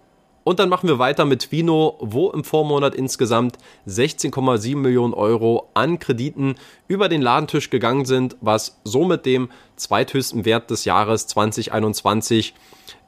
Und 0.48 0.60
dann 0.60 0.70
machen 0.70 0.88
wir 0.88 0.98
weiter 0.98 1.26
mit 1.26 1.52
Vino, 1.52 1.98
wo 2.00 2.30
im 2.30 2.42
Vormonat 2.42 2.94
insgesamt 2.94 3.58
16,7 3.86 4.76
Millionen 4.76 5.12
Euro 5.12 5.68
an 5.74 5.98
Krediten 5.98 6.54
über 6.86 7.10
den 7.10 7.20
Ladentisch 7.20 7.68
gegangen 7.68 8.06
sind, 8.06 8.34
was 8.40 8.80
somit 8.82 9.26
dem 9.26 9.50
zweithöchsten 9.76 10.46
Wert 10.46 10.70
des 10.70 10.86
Jahres 10.86 11.26
2021 11.26 12.54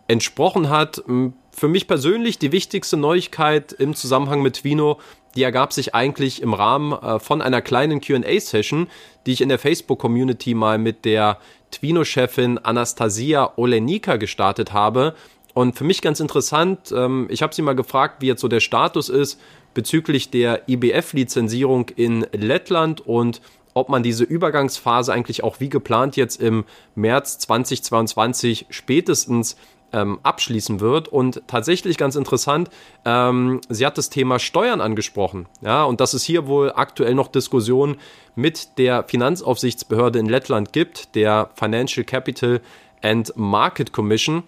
entsprochen 0.07 0.69
hat. 0.69 1.03
Für 1.51 1.69
mich 1.69 1.89
persönlich 1.89 2.39
die 2.39 2.53
wichtigste 2.53 2.99
Neuigkeit 2.99 3.73
im 3.73 3.95
Zusammenhang 3.95 4.43
mit 4.43 4.63
Vino, 4.63 5.01
die 5.35 5.43
ergab 5.43 5.73
sich 5.73 5.95
eigentlich 5.95 6.43
im 6.43 6.53
Rahmen 6.53 6.93
äh, 6.93 7.21
von 7.21 7.41
einer 7.41 7.63
kleinen 7.63 8.03
QA-Session, 8.03 8.89
die 9.25 9.33
ich 9.33 9.41
in 9.41 9.49
der 9.49 9.59
Facebook-Community 9.59 10.53
mal 10.53 10.77
mit 10.77 11.07
der 11.07 11.39
Twino-Chefin 11.71 12.59
Anastasia 12.59 13.55
Olenika 13.57 14.17
gestartet 14.17 14.75
habe. 14.75 15.15
Und 15.55 15.77
für 15.77 15.85
mich 15.85 16.03
ganz 16.03 16.21
interessant, 16.21 16.93
ähm, 16.93 17.27
ich 17.31 17.43
habe 17.43 17.55
sie 17.55 17.63
mal 17.63 17.75
gefragt, 17.75 18.17
wie 18.21 18.27
jetzt 18.27 18.41
so 18.41 18.49
der 18.49 18.61
Status 18.61 19.09
ist 19.09 19.41
bezüglich 19.75 20.31
der 20.31 20.69
IBF-Lizenzierung 20.69 21.89
in 21.91 22.27
Lettland 22.33 23.01
und 23.01 23.41
ob 23.75 23.89
man 23.89 24.03
diese 24.03 24.25
Übergangsphase 24.25 25.13
eigentlich 25.13 25.45
auch 25.45 25.61
wie 25.61 25.69
geplant 25.69 26.17
jetzt 26.17 26.41
im 26.41 26.65
März 26.95 27.39
2022 27.39 28.67
spätestens 28.71 29.57
ähm, 29.93 30.19
abschließen 30.23 30.81
wird. 30.81 31.09
Und 31.09 31.43
tatsächlich 31.47 31.97
ganz 31.97 32.17
interessant, 32.17 32.71
ähm, 33.05 33.61
sie 33.69 33.87
hat 33.87 33.99
das 33.99 34.11
Thema 34.11 34.39
Steuern 34.39 34.81
angesprochen. 34.81 35.47
Ja, 35.63 35.85
und 35.85 36.01
dass 36.01 36.15
es 36.15 36.25
hier 36.25 36.47
wohl 36.47 36.73
aktuell 36.75 37.15
noch 37.15 37.29
Diskussionen 37.29 37.97
mit 38.35 38.79
der 38.79 39.05
Finanzaufsichtsbehörde 39.05 40.19
in 40.19 40.27
Lettland 40.27 40.73
gibt, 40.73 41.15
der 41.15 41.51
Financial 41.55 42.05
Capital 42.05 42.61
and 43.03 43.33
Market 43.37 43.93
Commission. 43.93 44.43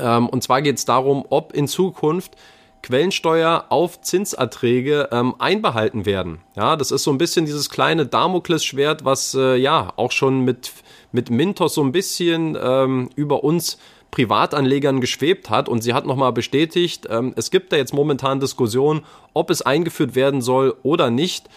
Ähm, 0.00 0.28
und 0.28 0.42
zwar 0.42 0.62
geht 0.62 0.78
es 0.78 0.84
darum, 0.84 1.24
ob 1.28 1.52
in 1.52 1.68
Zukunft 1.68 2.36
Quellensteuer 2.82 3.66
auf 3.68 4.00
Zinserträge 4.00 5.08
ähm, 5.12 5.34
einbehalten 5.38 6.06
werden. 6.06 6.40
Ja, 6.56 6.76
das 6.76 6.90
ist 6.90 7.04
so 7.04 7.10
ein 7.10 7.18
bisschen 7.18 7.44
dieses 7.44 7.68
kleine 7.68 8.06
Damoklesschwert, 8.06 9.04
was 9.04 9.34
äh, 9.34 9.56
ja 9.56 9.92
auch 9.96 10.12
schon 10.12 10.40
mit, 10.40 10.72
mit 11.12 11.30
Mintos 11.30 11.74
so 11.74 11.82
ein 11.82 11.92
bisschen 11.92 12.56
ähm, 12.60 13.10
über 13.16 13.44
uns 13.44 13.78
Privatanlegern 14.10 15.00
geschwebt 15.00 15.50
hat. 15.50 15.68
Und 15.68 15.82
sie 15.82 15.92
hat 15.92 16.06
nochmal 16.06 16.32
bestätigt, 16.32 17.06
ähm, 17.10 17.32
es 17.36 17.50
gibt 17.50 17.72
da 17.72 17.76
jetzt 17.76 17.94
momentan 17.94 18.40
Diskussionen, 18.40 19.02
ob 19.34 19.50
es 19.50 19.62
eingeführt 19.62 20.14
werden 20.14 20.40
soll 20.40 20.74
oder 20.82 21.10
nicht. 21.10 21.48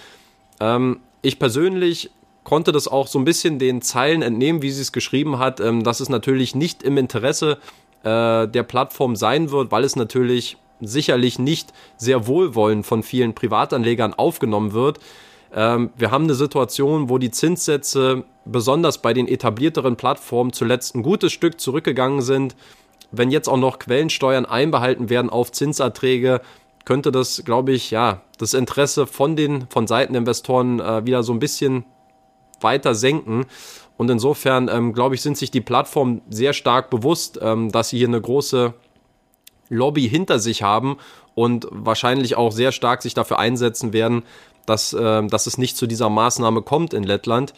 Ähm, 0.60 1.00
ich 1.22 1.40
persönlich 1.40 2.12
konnte 2.44 2.74
das 2.74 2.88
auch 2.88 3.08
so 3.08 3.18
ein 3.18 3.26
bisschen 3.26 3.58
den 3.58 3.82
Zeilen 3.82 4.22
entnehmen, 4.22 4.62
wie 4.62 4.72
sie 4.72 4.82
es 4.82 4.92
geschrieben 4.92 5.40
hat, 5.40 5.60
ähm, 5.62 5.84
dass 5.84 6.00
es 6.02 6.10
natürlich 6.10 6.56
nicht 6.56 6.84
im 6.84 6.98
Interesse 6.98 7.58
äh, 8.04 8.48
der 8.48 8.64
Plattform 8.64 9.16
sein 9.16 9.52
wird, 9.52 9.72
weil 9.72 9.84
es 9.84 9.96
natürlich 9.96 10.58
sicherlich 10.82 11.40
nicht 11.40 11.74
sehr 11.98 12.28
wohlwollend 12.28 12.86
von 12.86 13.04
vielen 13.04 13.34
Privatanlegern 13.34 14.14
aufgenommen 14.14 14.74
wird. 14.74 15.00
Ähm, 15.56 15.92
wir 15.98 16.12
haben 16.12 16.26
eine 16.26 16.36
Situation, 16.36 17.10
wo 17.10 17.18
die 17.18 17.32
Zinssätze 17.32 18.24
besonders 18.46 19.02
bei 19.02 19.14
den 19.14 19.28
etablierteren 19.28 19.96
Plattformen 19.96 20.52
zuletzt 20.52 20.96
ein 20.96 21.04
gutes 21.04 21.32
Stück 21.32 21.60
zurückgegangen 21.60 22.22
sind. 22.22 22.56
Wenn 23.12 23.32
jetzt 23.32 23.48
auch 23.48 23.58
noch 23.58 23.80
Quellensteuern 23.80 24.46
einbehalten 24.46 25.10
werden 25.10 25.30
auf 25.30 25.52
Zinserträge, 25.52 26.42
könnte 26.86 27.12
das, 27.12 27.44
glaube 27.46 27.72
ich, 27.72 27.92
ja, 27.92 28.22
das 28.38 28.54
Interesse 28.54 29.08
von 29.08 29.36
den 29.36 29.68
von 29.70 29.88
Seiten 29.88 30.16
äh, 30.16 31.06
wieder 31.06 31.24
so 31.24 31.32
ein 31.32 31.40
bisschen 31.40 31.86
weiter 32.64 32.96
senken. 32.96 33.46
Und 33.98 34.10
insofern, 34.10 34.70
ähm, 34.70 34.94
glaube 34.94 35.16
ich, 35.16 35.22
sind 35.22 35.38
sich 35.38 35.52
die 35.52 35.62
Plattformen 35.62 36.22
sehr 36.30 36.54
stark 36.54 36.90
bewusst, 36.90 37.40
ähm, 37.42 37.72
dass 37.72 37.90
sie 37.90 37.98
hier 37.98 38.08
eine 38.08 38.22
große 38.22 38.74
Lobby 39.70 40.08
hinter 40.10 40.40
sich 40.40 40.64
haben 40.64 40.98
und 41.36 41.68
wahrscheinlich 41.72 42.36
auch 42.36 42.52
sehr 42.52 42.72
stark 42.72 43.02
sich 43.02 43.14
dafür 43.14 43.40
einsetzen 43.40 43.94
werden, 43.94 44.24
dass, 44.66 44.94
äh, 44.94 45.26
dass 45.28 45.48
es 45.48 45.58
nicht 45.58 45.78
zu 45.78 45.88
dieser 45.88 46.10
Maßnahme 46.10 46.62
kommt 46.62 46.94
in 46.94 47.04
Lettland. 47.04 47.54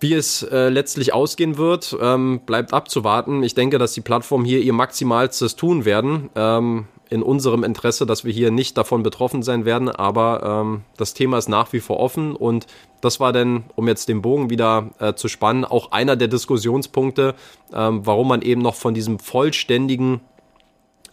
Wie 0.00 0.12
es 0.12 0.42
äh, 0.42 0.68
letztlich 0.68 1.14
ausgehen 1.14 1.56
wird, 1.56 1.96
ähm, 2.00 2.40
bleibt 2.44 2.74
abzuwarten. 2.74 3.42
Ich 3.42 3.54
denke, 3.54 3.78
dass 3.78 3.92
die 3.92 4.00
Plattformen 4.00 4.44
hier 4.44 4.60
ihr 4.60 4.72
Maximalstes 4.72 5.56
tun 5.56 5.84
werden. 5.84 6.28
Ähm, 6.34 6.86
in 7.14 7.22
unserem 7.22 7.62
Interesse, 7.62 8.06
dass 8.06 8.24
wir 8.24 8.32
hier 8.32 8.50
nicht 8.50 8.76
davon 8.76 9.04
betroffen 9.04 9.44
sein 9.44 9.64
werden, 9.64 9.88
aber 9.88 10.62
ähm, 10.62 10.82
das 10.96 11.14
Thema 11.14 11.38
ist 11.38 11.48
nach 11.48 11.72
wie 11.72 11.78
vor 11.78 12.00
offen. 12.00 12.34
Und 12.34 12.66
das 13.00 13.20
war 13.20 13.32
dann, 13.32 13.66
um 13.76 13.86
jetzt 13.86 14.08
den 14.08 14.20
Bogen 14.20 14.50
wieder 14.50 14.90
äh, 14.98 15.14
zu 15.14 15.28
spannen, 15.28 15.64
auch 15.64 15.92
einer 15.92 16.16
der 16.16 16.26
Diskussionspunkte, 16.26 17.36
ähm, 17.72 18.04
warum 18.04 18.26
man 18.26 18.42
eben 18.42 18.62
noch 18.62 18.74
von 18.74 18.94
diesem 18.94 19.20
vollständigen 19.20 20.22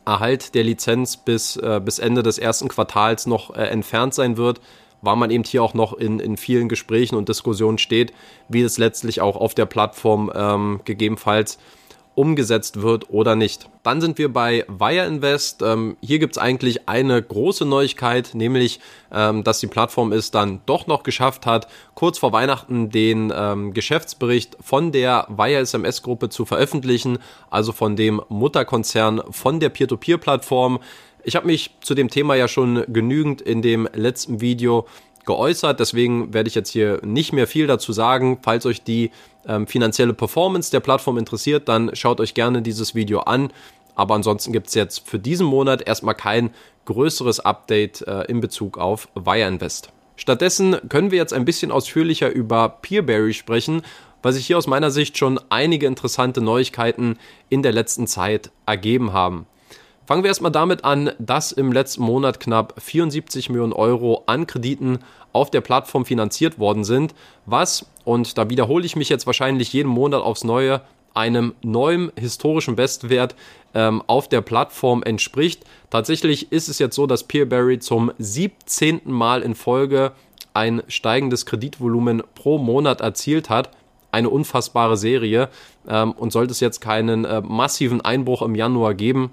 Erhalt 0.03 0.55
der 0.55 0.63
Lizenz 0.63 1.17
bis, 1.17 1.55
äh, 1.57 1.79
bis 1.85 1.99
Ende 1.99 2.23
des 2.23 2.39
ersten 2.39 2.67
Quartals 2.67 3.27
noch 3.27 3.55
äh, 3.55 3.65
entfernt 3.65 4.15
sein 4.15 4.37
wird, 4.37 4.59
weil 5.03 5.17
man 5.17 5.29
eben 5.29 5.43
hier 5.43 5.61
auch 5.61 5.75
noch 5.75 5.93
in, 5.93 6.19
in 6.19 6.35
vielen 6.35 6.67
Gesprächen 6.67 7.15
und 7.15 7.29
Diskussionen 7.29 7.77
steht, 7.77 8.11
wie 8.49 8.61
es 8.61 8.79
letztlich 8.79 9.21
auch 9.21 9.35
auf 9.35 9.53
der 9.53 9.67
Plattform 9.67 10.31
ähm, 10.33 10.79
gegebenenfalls 10.83 11.59
umgesetzt 12.15 12.81
wird 12.81 13.09
oder 13.09 13.35
nicht. 13.35 13.69
Dann 13.83 14.01
sind 14.01 14.17
wir 14.17 14.31
bei 14.31 14.65
Wire 14.67 15.05
Invest. 15.05 15.61
Ähm, 15.61 15.97
hier 16.01 16.19
gibt 16.19 16.35
es 16.35 16.41
eigentlich 16.41 16.87
eine 16.87 17.21
große 17.21 17.65
Neuigkeit, 17.65 18.31
nämlich, 18.33 18.79
ähm, 19.11 19.43
dass 19.43 19.59
die 19.59 19.67
Plattform 19.67 20.11
es 20.11 20.29
dann 20.31 20.61
doch 20.65 20.87
noch 20.87 21.03
geschafft 21.03 21.45
hat, 21.45 21.67
kurz 21.95 22.17
vor 22.17 22.33
Weihnachten 22.33 22.89
den 22.89 23.31
ähm, 23.35 23.73
Geschäftsbericht 23.73 24.57
von 24.59 24.91
der 24.91 25.27
Wire 25.29 25.61
SMS 25.61 26.01
Gruppe 26.01 26.29
zu 26.29 26.45
veröffentlichen, 26.45 27.17
also 27.49 27.71
von 27.71 27.95
dem 27.95 28.21
Mutterkonzern 28.29 29.21
von 29.31 29.59
der 29.59 29.69
Peer-to-Peer-Plattform. 29.69 30.79
Ich 31.23 31.35
habe 31.35 31.47
mich 31.47 31.71
zu 31.81 31.93
dem 31.93 32.09
Thema 32.09 32.35
ja 32.35 32.47
schon 32.47 32.83
genügend 32.87 33.41
in 33.41 33.61
dem 33.61 33.87
letzten 33.93 34.41
Video 34.41 34.87
geäußert. 35.25 35.79
Deswegen 35.79 36.33
werde 36.33 36.47
ich 36.47 36.55
jetzt 36.55 36.69
hier 36.69 36.99
nicht 37.03 37.33
mehr 37.33 37.47
viel 37.47 37.67
dazu 37.67 37.93
sagen. 37.93 38.39
Falls 38.41 38.65
euch 38.65 38.83
die 38.83 39.11
ähm, 39.47 39.67
finanzielle 39.67 40.13
Performance 40.13 40.71
der 40.71 40.79
Plattform 40.79 41.17
interessiert, 41.17 41.67
dann 41.67 41.95
schaut 41.95 42.19
euch 42.19 42.33
gerne 42.33 42.61
dieses 42.61 42.95
Video 42.95 43.21
an. 43.21 43.51
Aber 43.95 44.15
ansonsten 44.15 44.53
gibt 44.53 44.67
es 44.67 44.73
jetzt 44.73 45.07
für 45.07 45.19
diesen 45.19 45.45
Monat 45.45 45.87
erstmal 45.87 46.15
kein 46.15 46.51
größeres 46.85 47.39
Update 47.41 48.01
äh, 48.07 48.23
in 48.23 48.41
Bezug 48.41 48.77
auf 48.77 49.07
Wire 49.15 49.47
Invest. 49.47 49.89
Stattdessen 50.15 50.77
können 50.89 51.11
wir 51.11 51.17
jetzt 51.17 51.33
ein 51.33 51.45
bisschen 51.45 51.71
ausführlicher 51.71 52.29
über 52.29 52.69
Peerberry 52.81 53.33
sprechen, 53.33 53.81
weil 54.21 54.33
sich 54.33 54.45
hier 54.45 54.57
aus 54.57 54.67
meiner 54.67 54.91
Sicht 54.91 55.17
schon 55.17 55.39
einige 55.49 55.87
interessante 55.87 56.41
Neuigkeiten 56.41 57.17
in 57.49 57.63
der 57.63 57.71
letzten 57.71 58.07
Zeit 58.07 58.51
ergeben 58.65 59.13
haben. 59.13 59.47
Fangen 60.05 60.23
wir 60.23 60.29
erstmal 60.29 60.51
damit 60.51 60.83
an, 60.83 61.11
dass 61.19 61.51
im 61.51 61.71
letzten 61.71 62.03
Monat 62.03 62.39
knapp 62.39 62.73
74 62.81 63.49
Millionen 63.49 63.73
Euro 63.73 64.23
an 64.25 64.47
Krediten 64.47 64.99
auf 65.31 65.51
der 65.51 65.61
Plattform 65.61 66.05
finanziert 66.05 66.59
worden 66.59 66.83
sind, 66.83 67.13
was, 67.45 67.85
und 68.03 68.37
da 68.37 68.49
wiederhole 68.49 68.85
ich 68.85 68.95
mich 68.95 69.09
jetzt 69.09 69.25
wahrscheinlich 69.25 69.71
jeden 69.73 69.89
Monat 69.89 70.21
aufs 70.21 70.43
Neue, 70.43 70.81
einem 71.13 71.53
neuen 71.61 72.11
historischen 72.17 72.75
Bestwert 72.75 73.35
ähm, 73.73 74.01
auf 74.07 74.27
der 74.27 74.41
Plattform 74.41 75.03
entspricht. 75.03 75.65
Tatsächlich 75.89 76.51
ist 76.51 76.69
es 76.69 76.79
jetzt 76.79 76.95
so, 76.95 77.05
dass 77.05 77.25
Peerberry 77.25 77.79
zum 77.79 78.11
17. 78.17 79.01
Mal 79.05 79.41
in 79.41 79.55
Folge 79.55 80.13
ein 80.53 80.83
steigendes 80.87 81.45
Kreditvolumen 81.45 82.23
pro 82.35 82.57
Monat 82.57 83.01
erzielt 83.01 83.49
hat. 83.49 83.71
Eine 84.11 84.29
unfassbare 84.29 84.97
Serie. 84.97 85.49
Ähm, 85.87 86.11
und 86.13 86.31
sollte 86.31 86.51
es 86.51 86.59
jetzt 86.59 86.81
keinen 86.81 87.25
äh, 87.25 87.41
massiven 87.41 88.01
Einbruch 88.01 88.41
im 88.41 88.55
Januar 88.55 88.93
geben, 88.93 89.31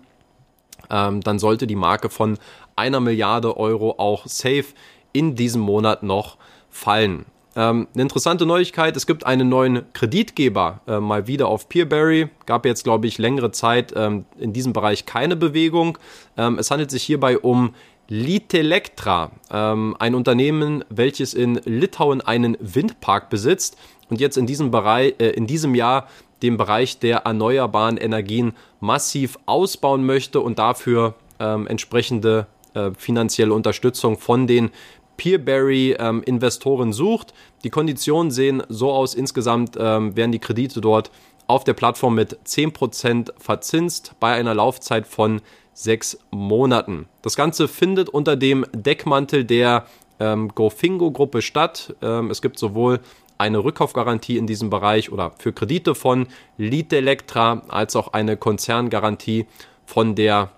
ähm, 0.90 1.20
dann 1.20 1.38
sollte 1.38 1.66
die 1.66 1.76
Marke 1.76 2.10
von 2.10 2.38
einer 2.76 3.00
Milliarde 3.00 3.56
Euro 3.56 3.94
auch 3.98 4.26
safe 4.26 4.66
in 5.12 5.34
diesem 5.34 5.60
Monat 5.60 6.02
noch 6.02 6.36
fallen. 6.70 7.26
Ähm, 7.56 7.88
eine 7.92 8.02
interessante 8.02 8.46
Neuigkeit, 8.46 8.96
es 8.96 9.06
gibt 9.06 9.26
einen 9.26 9.48
neuen 9.48 9.92
Kreditgeber 9.92 10.80
äh, 10.86 11.00
mal 11.00 11.26
wieder 11.26 11.48
auf 11.48 11.68
Peerberry. 11.68 12.28
Gab 12.46 12.64
jetzt, 12.64 12.84
glaube 12.84 13.08
ich, 13.08 13.18
längere 13.18 13.50
Zeit 13.50 13.92
ähm, 13.96 14.26
in 14.38 14.52
diesem 14.52 14.72
Bereich 14.72 15.06
keine 15.06 15.34
Bewegung. 15.34 15.98
Ähm, 16.36 16.58
es 16.58 16.70
handelt 16.70 16.90
sich 16.90 17.02
hierbei 17.02 17.38
um 17.38 17.74
Litelectra, 18.08 19.32
ähm, 19.50 19.96
ein 19.98 20.14
Unternehmen, 20.14 20.84
welches 20.88 21.34
in 21.34 21.60
Litauen 21.64 22.20
einen 22.20 22.56
Windpark 22.60 23.28
besitzt 23.28 23.76
und 24.08 24.20
jetzt 24.20 24.38
in 24.38 24.46
diesem, 24.46 24.70
Bereich, 24.70 25.14
äh, 25.18 25.30
in 25.30 25.46
diesem 25.46 25.74
Jahr 25.74 26.08
den 26.42 26.56
Bereich 26.56 26.98
der 26.98 27.18
erneuerbaren 27.18 27.96
Energien 27.96 28.52
massiv 28.80 29.38
ausbauen 29.46 30.04
möchte 30.04 30.40
und 30.40 30.58
dafür 30.58 31.14
ähm, 31.40 31.66
entsprechende 31.66 32.46
äh, 32.74 32.90
finanzielle 32.96 33.52
Unterstützung 33.52 34.18
von 34.18 34.46
den 34.46 34.70
Peerberry-Investoren 35.16 36.88
ähm, 36.88 36.92
sucht. 36.92 37.34
Die 37.64 37.70
Konditionen 37.70 38.30
sehen 38.30 38.62
so 38.68 38.92
aus, 38.92 39.14
insgesamt 39.14 39.76
ähm, 39.78 40.16
werden 40.16 40.32
die 40.32 40.38
Kredite 40.38 40.80
dort 40.80 41.10
auf 41.48 41.64
der 41.64 41.74
Plattform 41.74 42.14
mit 42.14 42.38
10% 42.46 43.32
verzinst 43.38 44.14
bei 44.20 44.32
einer 44.34 44.54
Laufzeit 44.54 45.06
von 45.06 45.40
sechs 45.72 46.18
Monaten. 46.30 47.06
Das 47.22 47.36
Ganze 47.36 47.68
findet 47.68 48.08
unter 48.08 48.36
dem 48.36 48.66
Deckmantel 48.72 49.44
der 49.44 49.86
ähm, 50.20 50.50
GoFingo-Gruppe 50.54 51.42
statt. 51.42 51.94
Ähm, 52.02 52.30
es 52.30 52.42
gibt 52.42 52.58
sowohl 52.58 53.00
eine 53.38 53.64
Rückkaufgarantie 53.64 54.36
in 54.36 54.46
diesem 54.46 54.68
Bereich 54.68 55.10
oder 55.10 55.32
für 55.38 55.52
Kredite 55.52 55.94
von 55.94 56.26
Lead 56.56 56.92
Electra 56.92 57.62
als 57.68 57.96
auch 57.96 58.12
eine 58.12 58.36
Konzerngarantie 58.36 59.46
von 59.86 60.14
der 60.14 60.50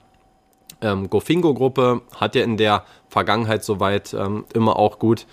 Ähm, 0.83 1.11
Gofingo-Gruppe 1.11 2.01
hat 2.17 2.35
ja 2.35 2.43
in 2.43 2.57
der 2.57 2.85
Vergangenheit 3.11 3.63
soweit 3.65 4.15
ähm, 4.15 4.47
immer 4.55 4.77
auch 4.77 4.99
gut 4.99 5.27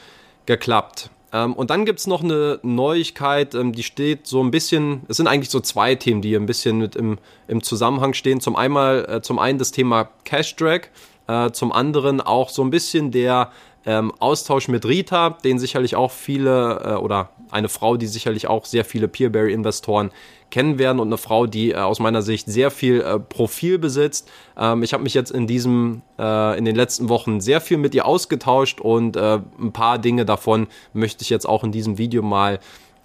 geklappt. 0.46 1.10
Ähm, 1.32 1.54
und 1.54 1.70
dann 1.70 1.86
gibt 1.86 2.00
es 2.00 2.08
noch 2.08 2.22
eine 2.22 2.60
Neuigkeit, 2.64 3.56
ähm, 3.56 3.72
die 3.72 3.84
steht 3.84 4.28
so 4.28 4.44
ein 4.44 4.52
bisschen, 4.52 5.04
es 5.08 5.16
sind 5.16 5.28
eigentlich 5.28 5.50
so 5.50 5.62
zwei 5.62 5.96
Themen, 5.96 6.22
die 6.22 6.36
ein 6.36 6.48
bisschen 6.48 6.80
mit 6.80 6.98
im, 6.98 7.18
im 7.48 7.64
Zusammenhang 7.64 8.14
stehen. 8.14 8.42
Zum, 8.42 8.58
einmal, 8.58 9.06
äh, 9.10 9.22
zum 9.22 9.40
einen 9.40 9.58
das 9.58 9.72
Thema 9.72 10.10
Cash 10.26 10.58
Drag, 10.58 10.90
äh, 11.28 11.52
zum 11.52 11.72
anderen 11.72 12.20
auch 12.20 12.50
so 12.50 12.62
ein 12.62 12.70
bisschen 12.70 13.12
der 13.12 13.52
ähm, 13.88 14.12
Austausch 14.20 14.68
mit 14.68 14.86
Rita, 14.86 15.38
den 15.44 15.60
sicherlich 15.60 15.96
auch 15.96 16.12
viele 16.12 16.82
äh, 16.84 16.94
oder 16.96 17.30
eine 17.50 17.70
Frau, 17.70 17.96
die 17.96 18.06
sicherlich 18.06 18.48
auch 18.48 18.66
sehr 18.66 18.84
viele 18.84 19.08
Peerberry-Investoren 19.08 20.12
kennen 20.52 20.78
werden 20.78 21.00
und 21.00 21.08
eine 21.08 21.18
Frau, 21.18 21.46
die 21.46 21.72
äh, 21.72 21.78
aus 21.78 22.00
meiner 22.00 22.22
Sicht 22.22 22.48
sehr 22.48 22.70
viel 22.70 23.00
äh, 23.00 23.18
Profil 23.18 23.80
besitzt. 23.80 24.30
Ähm, 24.58 24.84
ich 24.84 24.94
habe 24.94 25.04
mich 25.04 25.14
jetzt 25.14 25.32
in 25.32 25.48
diesem, 25.48 26.02
äh, 26.20 26.58
in 26.58 26.66
den 26.66 26.76
letzten 26.76 27.08
Wochen 27.08 27.40
sehr 27.40 27.62
viel 27.62 27.78
mit 27.78 27.96
ihr 27.96 28.06
ausgetauscht 28.06 28.82
und 28.82 29.16
äh, 29.16 29.40
ein 29.58 29.72
paar 29.72 30.00
Dinge 30.00 30.26
davon 30.26 30.68
möchte 30.92 31.24
ich 31.24 31.30
jetzt 31.30 31.48
auch 31.48 31.64
in 31.64 31.72
diesem 31.72 31.98
Video 31.98 32.22
mal 32.22 32.60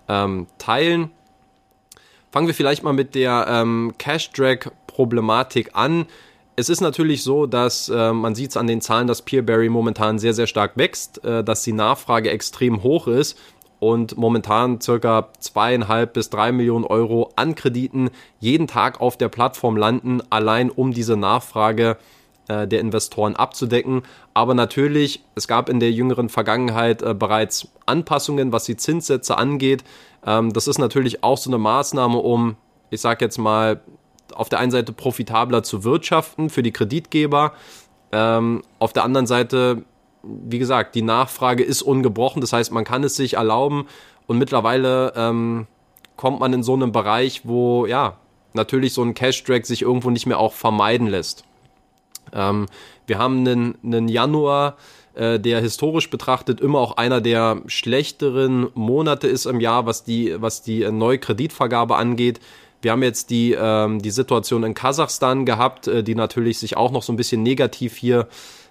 ähm, 0.08 0.48
teilen. 0.58 1.12
Fangen 2.32 2.48
wir 2.48 2.54
vielleicht 2.54 2.82
mal 2.82 2.92
mit 2.92 3.14
der 3.14 3.46
ähm, 3.48 3.94
Cash 3.98 4.30
Drag 4.32 4.72
Problematik 4.88 5.70
an 5.74 6.06
es 6.56 6.68
ist 6.68 6.80
natürlich 6.80 7.22
so, 7.22 7.46
dass 7.46 7.88
äh, 7.88 8.12
man 8.12 8.34
sieht 8.34 8.50
es 8.50 8.56
an 8.56 8.66
den 8.66 8.80
Zahlen, 8.80 9.06
dass 9.06 9.22
Peerberry 9.22 9.68
momentan 9.68 10.18
sehr, 10.18 10.34
sehr 10.34 10.46
stark 10.46 10.76
wächst, 10.76 11.24
äh, 11.24 11.42
dass 11.42 11.62
die 11.62 11.72
Nachfrage 11.72 12.30
extrem 12.30 12.82
hoch 12.82 13.06
ist 13.06 13.38
und 13.80 14.16
momentan 14.16 14.80
circa 14.80 15.30
zweieinhalb 15.40 16.12
bis 16.12 16.30
drei 16.30 16.52
Millionen 16.52 16.84
Euro 16.84 17.32
an 17.36 17.54
Krediten 17.54 18.10
jeden 18.38 18.66
Tag 18.68 19.00
auf 19.00 19.16
der 19.16 19.28
Plattform 19.28 19.76
landen, 19.76 20.20
allein 20.30 20.70
um 20.70 20.92
diese 20.92 21.16
Nachfrage 21.16 21.96
äh, 22.48 22.68
der 22.68 22.80
Investoren 22.80 23.34
abzudecken. 23.34 24.02
Aber 24.34 24.54
natürlich, 24.54 25.24
es 25.34 25.48
gab 25.48 25.68
in 25.68 25.80
der 25.80 25.90
jüngeren 25.90 26.28
Vergangenheit 26.28 27.02
äh, 27.02 27.14
bereits 27.14 27.68
Anpassungen, 27.86 28.52
was 28.52 28.64
die 28.64 28.76
Zinssätze 28.76 29.38
angeht. 29.38 29.84
Ähm, 30.24 30.52
das 30.52 30.68
ist 30.68 30.78
natürlich 30.78 31.24
auch 31.24 31.38
so 31.38 31.50
eine 31.50 31.58
Maßnahme, 31.58 32.18
um, 32.18 32.56
ich 32.90 33.00
sage 33.00 33.24
jetzt 33.24 33.38
mal, 33.38 33.80
auf 34.34 34.48
der 34.48 34.58
einen 34.58 34.70
Seite 34.70 34.92
profitabler 34.92 35.62
zu 35.62 35.84
wirtschaften 35.84 36.50
für 36.50 36.62
die 36.62 36.72
Kreditgeber. 36.72 37.52
Ähm, 38.12 38.62
auf 38.78 38.92
der 38.92 39.04
anderen 39.04 39.26
Seite, 39.26 39.84
wie 40.22 40.58
gesagt, 40.58 40.94
die 40.94 41.02
Nachfrage 41.02 41.62
ist 41.62 41.82
ungebrochen. 41.82 42.40
Das 42.40 42.52
heißt, 42.52 42.72
man 42.72 42.84
kann 42.84 43.04
es 43.04 43.16
sich 43.16 43.34
erlauben 43.34 43.86
und 44.26 44.38
mittlerweile 44.38 45.12
ähm, 45.16 45.66
kommt 46.16 46.40
man 46.40 46.52
in 46.52 46.62
so 46.62 46.74
einen 46.74 46.92
Bereich, 46.92 47.42
wo 47.44 47.86
ja 47.86 48.18
natürlich 48.52 48.92
so 48.92 49.02
ein 49.02 49.14
Cash-Drag 49.14 49.64
sich 49.64 49.82
irgendwo 49.82 50.10
nicht 50.10 50.26
mehr 50.26 50.38
auch 50.38 50.52
vermeiden 50.52 51.06
lässt. 51.06 51.44
Ähm, 52.32 52.66
wir 53.06 53.18
haben 53.18 53.38
einen, 53.38 53.78
einen 53.82 54.08
Januar, 54.08 54.76
äh, 55.14 55.38
der 55.38 55.60
historisch 55.60 56.10
betrachtet 56.10 56.60
immer 56.60 56.78
auch 56.78 56.96
einer 56.96 57.20
der 57.20 57.62
schlechteren 57.66 58.68
Monate 58.74 59.28
ist 59.28 59.46
im 59.46 59.60
Jahr, 59.60 59.86
was 59.86 60.04
die, 60.04 60.40
was 60.40 60.62
die 60.62 60.90
Neukreditvergabe 60.90 61.96
angeht. 61.96 62.40
Wir 62.82 62.90
haben 62.90 63.02
jetzt 63.02 63.30
die, 63.30 63.56
ähm, 63.58 64.02
die 64.02 64.10
Situation 64.10 64.64
in 64.64 64.74
Kasachstan 64.74 65.46
gehabt, 65.46 65.86
äh, 65.86 66.02
die 66.02 66.14
natürlich 66.14 66.58
sich 66.58 66.76
auch 66.76 66.90
noch 66.90 67.02
so 67.02 67.12
ein 67.12 67.16
bisschen 67.16 67.42
negativ 67.42 67.96
hier 67.96 68.28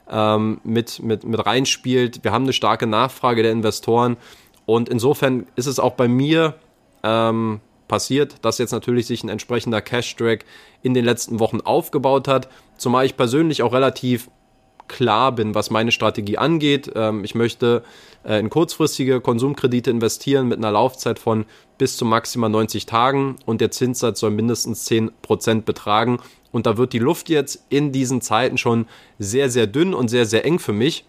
ähm, 0.10 0.60
mit, 0.64 1.02
mit, 1.02 1.24
mit 1.24 1.46
reinspielt. 1.46 2.24
Wir 2.24 2.32
haben 2.32 2.44
eine 2.44 2.54
starke 2.54 2.86
Nachfrage 2.86 3.42
der 3.42 3.54
Investoren 3.54 4.18
und 4.66 4.90
insofern 4.90 5.48
ist 5.56 5.66
es 5.66 5.80
auch 5.80 5.94
bei 5.94 6.08
mir 6.08 6.56
ähm, 7.04 7.62
passiert, 7.88 8.36
dass 8.44 8.58
jetzt 8.58 8.72
natürlich 8.72 9.08
sich 9.08 9.24
ein 9.24 9.30
entsprechender 9.30 9.82
Cash-Drag 9.82 10.40
in 10.82 10.94
den 10.94 11.06
letzten 11.06 11.40
Wochen 11.40 11.62
aufgebaut 11.62 12.28
hat, 12.28 12.50
zumal 12.78 13.06
ich 13.06 13.18
persönlich 13.18 13.64
auch 13.64 13.74
relativ 13.74 14.30
klar 14.88 15.32
bin, 15.34 15.56
was 15.56 15.70
meine 15.70 15.92
Strategie 15.92 16.38
angeht. 16.38 16.92
Ähm, 16.96 17.24
ich 17.24 17.36
möchte 17.36 17.84
äh, 18.24 18.40
in 18.40 18.50
kurzfristige 18.50 19.22
Konsumkredite 19.22 19.90
investieren 19.90 20.48
mit 20.48 20.58
einer 20.58 20.72
Laufzeit 20.72 21.20
von 21.20 21.46
bis 21.78 21.98
zu 21.98 22.06
maximal 22.06 22.50
90 22.50 22.86
Tagen 22.86 23.38
und 23.46 23.62
der 23.62 23.72
Zinssatz 23.72 24.20
soll 24.20 24.32
mindestens 24.32 24.88
10% 24.88 25.62
betragen. 25.62 26.20
Und 26.52 26.66
da 26.66 26.78
wird 26.78 26.94
die 26.94 27.00
Luft 27.00 27.30
jetzt 27.30 27.66
in 27.70 27.92
diesen 27.92 28.22
Zeiten 28.22 28.58
schon 28.58 28.86
sehr, 29.18 29.50
sehr 29.50 29.68
dünn 29.68 29.94
und 29.94 30.10
sehr, 30.10 30.26
sehr 30.26 30.46
eng 30.46 30.60
für 30.60 30.74
mich. 30.74 31.06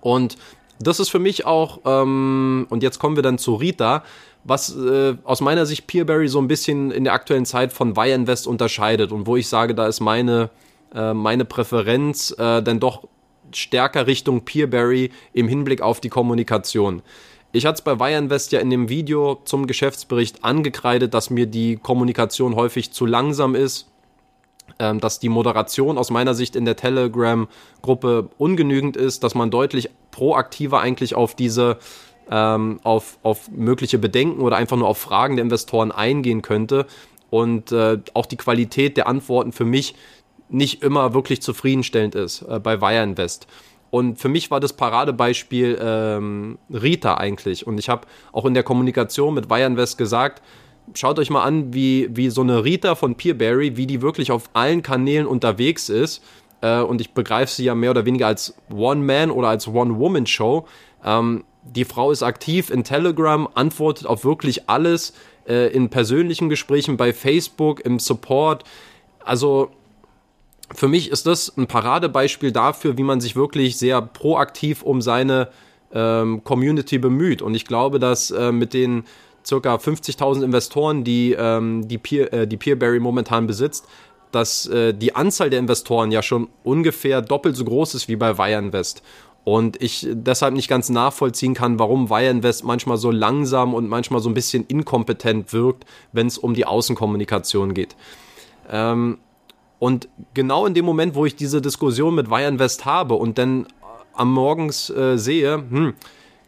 Und 0.00 0.36
das 0.80 1.00
ist 1.00 1.08
für 1.08 1.18
mich 1.18 1.46
auch, 1.46 1.80
ähm, 1.84 2.66
und 2.70 2.82
jetzt 2.82 2.98
kommen 2.98 3.16
wir 3.16 3.22
dann 3.22 3.38
zu 3.38 3.54
Rita, 3.54 4.04
was 4.44 4.76
äh, 4.76 5.16
aus 5.24 5.40
meiner 5.40 5.66
Sicht 5.66 5.86
Peerberry 5.86 6.28
so 6.28 6.40
ein 6.40 6.48
bisschen 6.48 6.90
in 6.90 7.04
der 7.04 7.12
aktuellen 7.12 7.46
Zeit 7.46 7.72
von 7.72 7.96
Wire 7.96 8.14
Invest 8.14 8.46
unterscheidet 8.46 9.12
und 9.12 9.26
wo 9.26 9.36
ich 9.36 9.48
sage, 9.48 9.74
da 9.74 9.86
ist 9.86 10.00
meine 10.00 10.50
äh, 10.94 11.14
meine 11.14 11.44
Präferenz 11.44 12.34
äh, 12.38 12.62
dann 12.62 12.80
doch 12.80 13.04
stärker 13.52 14.06
Richtung 14.06 14.44
Peerberry 14.44 15.10
im 15.32 15.48
Hinblick 15.48 15.80
auf 15.80 16.00
die 16.00 16.08
Kommunikation. 16.08 17.02
Ich 17.52 17.64
hatte 17.64 17.76
es 17.76 17.82
bei 17.82 17.98
Wireinvest 17.98 18.52
ja 18.52 18.60
in 18.60 18.68
dem 18.68 18.88
Video 18.88 19.36
zum 19.44 19.66
Geschäftsbericht 19.66 20.44
angekreidet, 20.44 21.14
dass 21.14 21.30
mir 21.30 21.46
die 21.46 21.76
Kommunikation 21.76 22.56
häufig 22.56 22.92
zu 22.92 23.06
langsam 23.06 23.54
ist, 23.54 23.88
ähm, 24.78 25.00
dass 25.00 25.18
die 25.18 25.30
Moderation 25.30 25.96
aus 25.96 26.10
meiner 26.10 26.34
Sicht 26.34 26.56
in 26.56 26.66
der 26.66 26.76
Telegram-Gruppe 26.76 28.28
ungenügend 28.36 28.96
ist, 28.98 29.24
dass 29.24 29.34
man 29.34 29.50
deutlich 29.50 29.88
proaktiver 30.10 30.80
eigentlich 30.80 31.14
auf 31.14 31.34
diese 31.34 31.78
ähm, 32.30 32.80
auf, 32.82 33.18
auf 33.22 33.50
mögliche 33.50 33.98
Bedenken 33.98 34.42
oder 34.42 34.56
einfach 34.56 34.76
nur 34.76 34.88
auf 34.88 34.98
Fragen 34.98 35.36
der 35.36 35.44
Investoren 35.44 35.90
eingehen 35.90 36.42
könnte 36.42 36.86
und 37.30 37.72
äh, 37.72 37.98
auch 38.12 38.26
die 38.26 38.36
Qualität 38.36 38.98
der 38.98 39.06
Antworten 39.06 39.52
für 39.52 39.64
mich 39.64 39.94
nicht 40.48 40.82
immer 40.82 41.14
wirklich 41.14 41.42
zufriedenstellend 41.42 42.14
ist 42.14 42.42
äh, 42.42 42.58
bei 42.58 42.80
Wire 42.80 43.02
Invest. 43.02 43.46
Und 43.90 44.18
für 44.18 44.28
mich 44.28 44.50
war 44.50 44.60
das 44.60 44.74
Paradebeispiel 44.74 45.78
ähm, 45.80 46.58
Rita 46.70 47.14
eigentlich. 47.14 47.66
Und 47.66 47.78
ich 47.78 47.88
habe 47.88 48.06
auch 48.32 48.44
in 48.44 48.54
der 48.54 48.62
Kommunikation 48.62 49.34
mit 49.34 49.48
Wire 49.48 49.66
Invest 49.66 49.96
gesagt, 49.96 50.42
schaut 50.94 51.18
euch 51.18 51.30
mal 51.30 51.42
an, 51.42 51.72
wie, 51.72 52.08
wie 52.14 52.30
so 52.30 52.42
eine 52.42 52.64
Rita 52.64 52.94
von 52.94 53.14
Peerberry, 53.14 53.76
wie 53.76 53.86
die 53.86 54.02
wirklich 54.02 54.30
auf 54.30 54.50
allen 54.52 54.82
Kanälen 54.82 55.26
unterwegs 55.26 55.88
ist. 55.88 56.22
Äh, 56.60 56.80
und 56.80 57.00
ich 57.00 57.12
begreife 57.12 57.52
sie 57.52 57.64
ja 57.64 57.74
mehr 57.74 57.90
oder 57.90 58.04
weniger 58.04 58.26
als 58.26 58.54
One-Man- 58.70 59.30
oder 59.30 59.48
als 59.48 59.68
One-Woman-Show. 59.68 60.66
Ähm, 61.04 61.44
die 61.64 61.84
Frau 61.84 62.10
ist 62.10 62.22
aktiv 62.22 62.70
in 62.70 62.84
Telegram, 62.84 63.48
antwortet 63.54 64.06
auf 64.06 64.24
wirklich 64.24 64.68
alles, 64.68 65.12
äh, 65.46 65.72
in 65.72 65.88
persönlichen 65.88 66.48
Gesprächen 66.48 66.96
bei 66.96 67.12
Facebook, 67.12 67.80
im 67.80 67.98
Support. 67.98 68.64
Also 69.20 69.70
für 70.74 70.88
mich 70.88 71.10
ist 71.10 71.26
das 71.26 71.56
ein 71.56 71.66
Paradebeispiel 71.66 72.52
dafür, 72.52 72.98
wie 72.98 73.02
man 73.02 73.20
sich 73.20 73.36
wirklich 73.36 73.76
sehr 73.76 74.02
proaktiv 74.02 74.82
um 74.82 75.00
seine 75.00 75.48
ähm, 75.92 76.44
Community 76.44 76.98
bemüht. 76.98 77.42
Und 77.42 77.54
ich 77.54 77.64
glaube, 77.64 77.98
dass 77.98 78.30
äh, 78.30 78.52
mit 78.52 78.74
den 78.74 79.04
circa 79.46 79.76
50.000 79.76 80.44
Investoren, 80.44 81.04
die 81.04 81.32
ähm, 81.32 81.88
die, 81.88 81.98
Peer, 81.98 82.32
äh, 82.32 82.46
die 82.46 82.56
Peerberry 82.56 83.00
momentan 83.00 83.46
besitzt, 83.46 83.86
dass 84.30 84.66
äh, 84.66 84.92
die 84.92 85.14
Anzahl 85.14 85.48
der 85.48 85.58
Investoren 85.58 86.12
ja 86.12 86.22
schon 86.22 86.48
ungefähr 86.64 87.22
doppelt 87.22 87.56
so 87.56 87.64
groß 87.64 87.94
ist 87.94 88.08
wie 88.08 88.16
bei 88.16 88.36
Wire 88.36 88.58
Invest. 88.58 89.02
Und 89.44 89.80
ich 89.82 90.06
deshalb 90.10 90.52
nicht 90.52 90.68
ganz 90.68 90.90
nachvollziehen 90.90 91.54
kann, 91.54 91.78
warum 91.78 92.10
Wire 92.10 92.28
Invest 92.28 92.64
manchmal 92.64 92.98
so 92.98 93.10
langsam 93.10 93.72
und 93.72 93.88
manchmal 93.88 94.20
so 94.20 94.28
ein 94.28 94.34
bisschen 94.34 94.66
inkompetent 94.66 95.54
wirkt, 95.54 95.86
wenn 96.12 96.26
es 96.26 96.36
um 96.36 96.52
die 96.52 96.66
Außenkommunikation 96.66 97.72
geht. 97.72 97.96
Ähm, 98.70 99.16
und 99.78 100.08
genau 100.34 100.66
in 100.66 100.74
dem 100.74 100.84
Moment, 100.84 101.14
wo 101.14 101.24
ich 101.26 101.36
diese 101.36 101.60
Diskussion 101.60 102.14
mit 102.14 102.30
Wire 102.30 102.58
West 102.58 102.84
habe 102.84 103.14
und 103.14 103.38
dann 103.38 103.66
am 104.14 104.32
Morgens 104.32 104.90
äh, 104.90 105.16
sehe, 105.16 105.54
hm, 105.54 105.94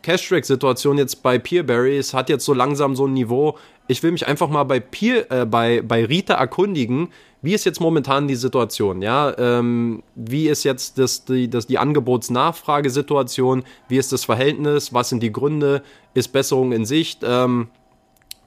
Cash-Track-Situation 0.02 0.98
jetzt 0.98 1.22
bei 1.22 1.38
Peerberry, 1.38 1.98
es 1.98 2.14
hat 2.14 2.28
jetzt 2.28 2.44
so 2.44 2.54
langsam 2.54 2.96
so 2.96 3.06
ein 3.06 3.12
Niveau. 3.12 3.58
Ich 3.86 4.02
will 4.02 4.12
mich 4.12 4.26
einfach 4.26 4.48
mal 4.48 4.64
bei, 4.64 4.80
Peer, 4.80 5.30
äh, 5.30 5.44
bei, 5.44 5.82
bei 5.82 6.04
Rita 6.04 6.34
erkundigen, 6.34 7.08
wie 7.42 7.54
ist 7.54 7.64
jetzt 7.64 7.80
momentan 7.80 8.28
die 8.28 8.34
Situation? 8.34 9.00
Ja, 9.00 9.36
ähm, 9.38 10.02
wie 10.14 10.48
ist 10.48 10.64
jetzt 10.64 10.98
das, 10.98 11.24
die, 11.24 11.48
das, 11.48 11.66
die 11.66 11.78
Angebots-Nachfrage-Situation? 11.78 13.64
Wie 13.88 13.96
ist 13.96 14.12
das 14.12 14.24
Verhältnis? 14.24 14.92
Was 14.92 15.08
sind 15.08 15.22
die 15.22 15.32
Gründe? 15.32 15.82
Ist 16.12 16.28
Besserung 16.28 16.72
in 16.72 16.84
Sicht? 16.84 17.20
Ähm, 17.24 17.68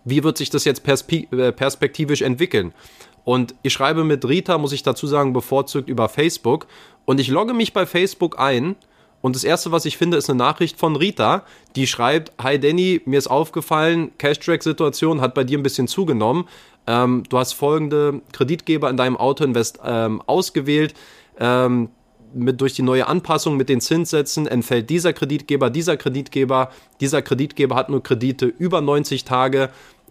wie 0.06 0.24
wird 0.24 0.38
sich 0.38 0.52
das 0.52 0.65
jetzt 0.65 0.84
äh, 0.88 1.52
perspektivisch 1.52 2.22
entwickeln? 2.22 2.74
Und 3.23 3.55
ich 3.63 3.73
schreibe 3.73 4.03
mit 4.03 4.27
Rita, 4.27 4.57
muss 4.57 4.73
ich 4.73 4.83
dazu 4.83 5.07
sagen, 5.07 5.33
bevorzugt 5.33 5.89
über 5.89 6.09
Facebook. 6.09 6.67
Und 7.05 7.19
ich 7.19 7.29
logge 7.29 7.53
mich 7.53 7.73
bei 7.73 7.86
Facebook 7.86 8.39
ein. 8.39 8.75
Und 9.21 9.38
das 9.38 9.45
erste, 9.45 9.71
was 9.71 9.86
ich 9.86 9.97
finde, 9.97 10.17
ist 10.17 10.29
eine 10.29 10.38
Nachricht 10.38 10.77
von 10.77 10.97
Rita, 10.97 11.43
die 11.77 11.88
schreibt: 11.88 12.33
Hi 12.43 12.59
Danny, 12.59 13.01
mir 13.05 13.17
ist 13.17 13.27
aufgefallen, 13.27 14.12
Cash-Track-Situation 14.17 15.21
hat 15.21 15.33
bei 15.33 15.45
dir 15.45 15.57
ein 15.57 15.63
bisschen 15.63 15.88
zugenommen. 15.88 16.45
Ähm, 16.88 17.23
du 17.29 17.38
hast 17.38 17.53
folgende 17.53 18.21
Kreditgeber 18.33 18.89
in 18.89 18.97
deinem 18.97 19.15
Autoinvest 19.15 19.79
ähm, 19.86 20.21
ausgewählt. 20.25 20.93
Ähm, 21.39 21.89
mit, 22.33 22.62
durch 22.62 22.73
die 22.73 22.81
neue 22.81 23.07
Anpassung 23.07 23.57
mit 23.57 23.69
den 23.69 23.79
Zinssätzen 23.79 24.47
entfällt 24.47 24.89
dieser 24.89 25.13
Kreditgeber, 25.13 25.69
dieser 25.69 25.97
Kreditgeber, 25.97 26.71
dieser 26.99 27.21
Kreditgeber 27.21 27.75
hat 27.75 27.89
nur 27.89 28.03
Kredite 28.03 28.45
über 28.45 28.81
90 28.81 29.23
Tage. 29.23 29.69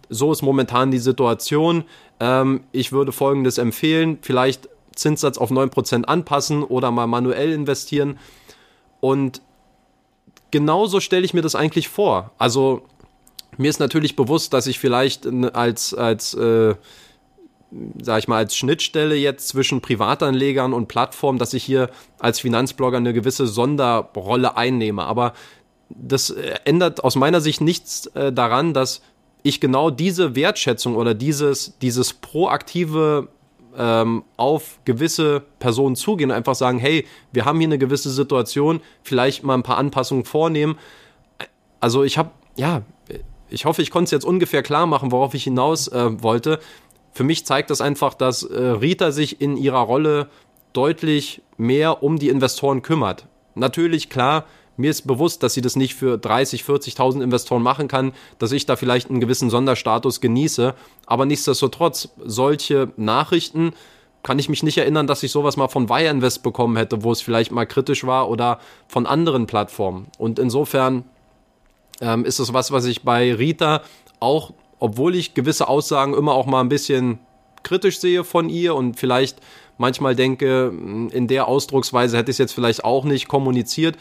So 0.09 0.31
ist 0.31 0.41
momentan 0.41 0.91
die 0.91 0.99
Situation. 0.99 1.83
Ähm, 2.19 2.61
ich 2.71 2.91
würde 2.91 3.11
Folgendes 3.11 3.57
empfehlen. 3.57 4.19
Vielleicht 4.21 4.69
Zinssatz 4.95 5.37
auf 5.37 5.51
9% 5.51 6.03
anpassen 6.03 6.63
oder 6.63 6.91
mal 6.91 7.07
manuell 7.07 7.51
investieren. 7.51 8.19
Und 8.99 9.41
genauso 10.51 10.99
stelle 10.99 11.25
ich 11.25 11.33
mir 11.33 11.41
das 11.41 11.55
eigentlich 11.55 11.89
vor. 11.89 12.31
Also 12.37 12.83
mir 13.57 13.69
ist 13.69 13.79
natürlich 13.79 14.15
bewusst, 14.15 14.53
dass 14.53 14.67
ich 14.67 14.79
vielleicht 14.79 15.27
als, 15.53 15.93
als 15.93 16.33
äh, 16.33 16.75
sag 18.01 18.19
ich 18.19 18.27
mal, 18.27 18.37
als 18.37 18.55
Schnittstelle 18.55 19.15
jetzt 19.15 19.47
zwischen 19.47 19.81
Privatanlegern 19.81 20.73
und 20.73 20.87
Plattformen, 20.87 21.39
dass 21.39 21.53
ich 21.53 21.63
hier 21.63 21.89
als 22.19 22.39
Finanzblogger 22.39 22.97
eine 22.97 23.13
gewisse 23.13 23.47
Sonderrolle 23.47 24.57
einnehme. 24.57 25.03
Aber 25.03 25.33
das 25.89 26.29
äh, 26.29 26.55
ändert 26.65 27.03
aus 27.03 27.15
meiner 27.15 27.41
Sicht 27.41 27.61
nichts 27.61 28.07
äh, 28.07 28.31
daran, 28.31 28.73
dass 28.73 29.01
ich 29.43 29.59
genau 29.59 29.89
diese 29.89 30.35
Wertschätzung 30.35 30.95
oder 30.95 31.13
dieses, 31.13 31.77
dieses 31.79 32.13
proaktive 32.13 33.27
ähm, 33.77 34.23
auf 34.37 34.79
gewisse 34.85 35.41
Personen 35.59 35.95
zugehen 35.95 36.31
und 36.31 36.35
einfach 36.35 36.55
sagen, 36.55 36.79
hey, 36.79 37.05
wir 37.31 37.45
haben 37.45 37.59
hier 37.59 37.67
eine 37.67 37.77
gewisse 37.77 38.09
Situation, 38.09 38.81
vielleicht 39.03 39.43
mal 39.43 39.55
ein 39.55 39.63
paar 39.63 39.77
Anpassungen 39.77 40.25
vornehmen. 40.25 40.77
Also 41.79 42.03
ich 42.03 42.17
habe, 42.17 42.31
ja, 42.55 42.83
ich 43.49 43.65
hoffe, 43.65 43.81
ich 43.81 43.91
konnte 43.91 44.05
es 44.05 44.11
jetzt 44.11 44.25
ungefähr 44.25 44.63
klar 44.63 44.87
machen, 44.87 45.11
worauf 45.11 45.33
ich 45.33 45.43
hinaus 45.43 45.87
äh, 45.89 46.23
wollte. 46.23 46.59
Für 47.11 47.23
mich 47.23 47.45
zeigt 47.45 47.69
das 47.69 47.81
einfach, 47.81 48.13
dass 48.13 48.43
äh, 48.43 48.57
Rita 48.59 49.11
sich 49.11 49.41
in 49.41 49.57
ihrer 49.57 49.81
Rolle 49.81 50.29
deutlich 50.71 51.41
mehr 51.57 52.01
um 52.01 52.17
die 52.17 52.29
Investoren 52.29 52.81
kümmert. 52.81 53.27
Natürlich, 53.53 54.09
klar, 54.09 54.45
mir 54.77 54.89
ist 54.89 55.05
bewusst, 55.07 55.43
dass 55.43 55.53
sie 55.53 55.61
das 55.61 55.75
nicht 55.75 55.95
für 55.95 56.17
30, 56.17 56.63
40.000 56.63 57.21
Investoren 57.21 57.61
machen 57.61 57.87
kann, 57.87 58.13
dass 58.39 58.51
ich 58.51 58.65
da 58.65 58.75
vielleicht 58.75 59.09
einen 59.09 59.19
gewissen 59.19 59.49
Sonderstatus 59.49 60.21
genieße. 60.21 60.73
Aber 61.05 61.25
nichtsdestotrotz, 61.25 62.09
solche 62.23 62.91
Nachrichten 62.97 63.73
kann 64.23 64.39
ich 64.39 64.49
mich 64.49 64.63
nicht 64.63 64.77
erinnern, 64.77 65.05
dass 65.05 65.21
ich 65.21 65.31
sowas 65.31 65.57
mal 65.57 65.67
von 65.67 65.89
Wire 65.89 66.09
Invest 66.09 66.43
bekommen 66.43 66.77
hätte, 66.77 67.03
wo 67.03 67.11
es 67.11 67.21
vielleicht 67.21 67.51
mal 67.51 67.65
kritisch 67.65 68.05
war 68.05 68.29
oder 68.29 68.59
von 68.87 69.05
anderen 69.05 69.47
Plattformen. 69.47 70.07
Und 70.17 70.39
insofern 70.39 71.03
ähm, 72.01 72.25
ist 72.25 72.39
es 72.39 72.53
was, 72.53 72.71
was 72.71 72.85
ich 72.85 73.03
bei 73.03 73.33
Rita 73.33 73.81
auch, 74.19 74.53
obwohl 74.79 75.15
ich 75.15 75.33
gewisse 75.33 75.67
Aussagen 75.67 76.13
immer 76.13 76.33
auch 76.33 76.45
mal 76.45 76.61
ein 76.61 76.69
bisschen 76.69 77.19
kritisch 77.63 77.99
sehe 77.99 78.23
von 78.23 78.49
ihr 78.49 78.75
und 78.75 78.99
vielleicht 78.99 79.39
manchmal 79.77 80.15
denke, 80.15 80.71
in 81.11 81.27
der 81.27 81.47
Ausdrucksweise 81.47 82.17
hätte 82.17 82.31
ich 82.31 82.35
es 82.35 82.39
jetzt 82.39 82.53
vielleicht 82.53 82.83
auch 82.85 83.05
nicht 83.05 83.27
kommuniziert, 83.27 83.97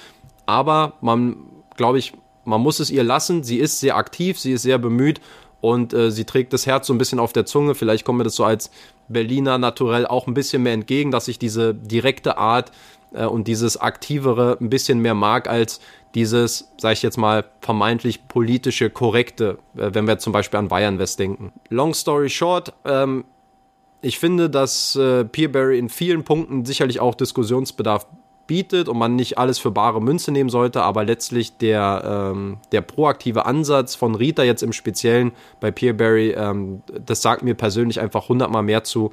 aber 0.53 0.93
man, 1.01 1.37
glaube 1.77 1.99
ich, 1.99 2.13
man 2.45 2.61
muss 2.61 2.79
es 2.79 2.91
ihr 2.91 3.03
lassen. 3.03 3.43
Sie 3.43 3.57
ist 3.57 3.81
sehr 3.81 3.97
aktiv, 3.97 4.39
sie 4.39 4.53
ist 4.53 4.63
sehr 4.63 4.77
bemüht 4.77 5.21
und 5.63 5.95
äh, 5.95 6.11
sie 6.11 6.25
trägt 6.25 6.53
das 6.53 6.67
Herz 6.67 6.87
so 6.89 6.93
ein 6.93 6.99
bisschen 6.99 7.19
auf 7.19 7.33
der 7.33 7.47
Zunge. 7.47 7.75
Vielleicht 7.75 8.05
kommt 8.05 8.19
mir 8.19 8.25
das 8.25 8.35
so 8.35 8.45
als 8.45 8.71
Berliner 9.09 9.57
naturell 9.57 10.07
auch 10.07 10.27
ein 10.27 10.35
bisschen 10.35 10.63
mehr 10.63 10.75
entgegen, 10.75 11.11
dass 11.11 11.29
ich 11.29 11.39
diese 11.39 11.75
direkte 11.75 12.37
Art 12.37 12.71
äh, 13.15 13.25
und 13.25 13.49
dieses 13.49 13.79
aktivere 13.79 14.59
ein 14.61 14.69
bisschen 14.69 14.99
mehr 14.99 15.15
mag 15.15 15.49
als 15.49 15.81
dieses, 16.15 16.71
sage 16.77 16.93
ich 16.93 17.03
jetzt 17.03 17.17
mal, 17.17 17.47
vermeintlich 17.63 18.29
politische 18.29 18.91
Korrekte, 18.91 19.59
äh, 19.75 19.91
wenn 19.95 20.07
wir 20.07 20.19
zum 20.19 20.35
Beispiel 20.35 20.59
an 20.59 20.69
Bayern 20.69 20.99
West 20.99 21.19
denken. 21.19 21.51
Long 21.71 21.95
story 21.95 22.29
short, 22.29 22.75
ähm, 22.85 23.25
ich 24.03 24.19
finde, 24.19 24.51
dass 24.51 24.97
äh, 24.97 25.25
Peerberry 25.25 25.79
in 25.79 25.89
vielen 25.89 26.25
Punkten 26.25 26.67
sicherlich 26.67 27.01
auch 27.01 27.15
Diskussionsbedarf 27.15 28.07
bietet 28.53 28.87
und 28.87 28.99
man 28.99 29.17
nicht 29.17 29.39
alles 29.39 29.59
für 29.59 29.71
bare 29.71 30.03
Münze 30.03 30.31
nehmen 30.31 30.51
sollte, 30.51 30.83
aber 30.83 31.05
letztlich 31.05 31.57
der, 31.57 32.33
ähm, 32.35 32.59
der 32.71 32.83
proaktive 32.83 33.47
Ansatz 33.47 33.95
von 33.95 34.15
Rita 34.15 34.43
jetzt 34.43 34.63
im 34.63 34.75
Speziellen 34.75 35.33
bei 35.59 35.71
Peerberry, 35.71 36.33
ähm, 36.33 36.83
das 36.87 37.23
sagt 37.23 37.43
mir 37.45 37.55
persönlich 37.55 37.99
einfach 37.99 38.29
hundertmal 38.29 38.63
mehr 38.63 38.85
zu, 38.85 39.11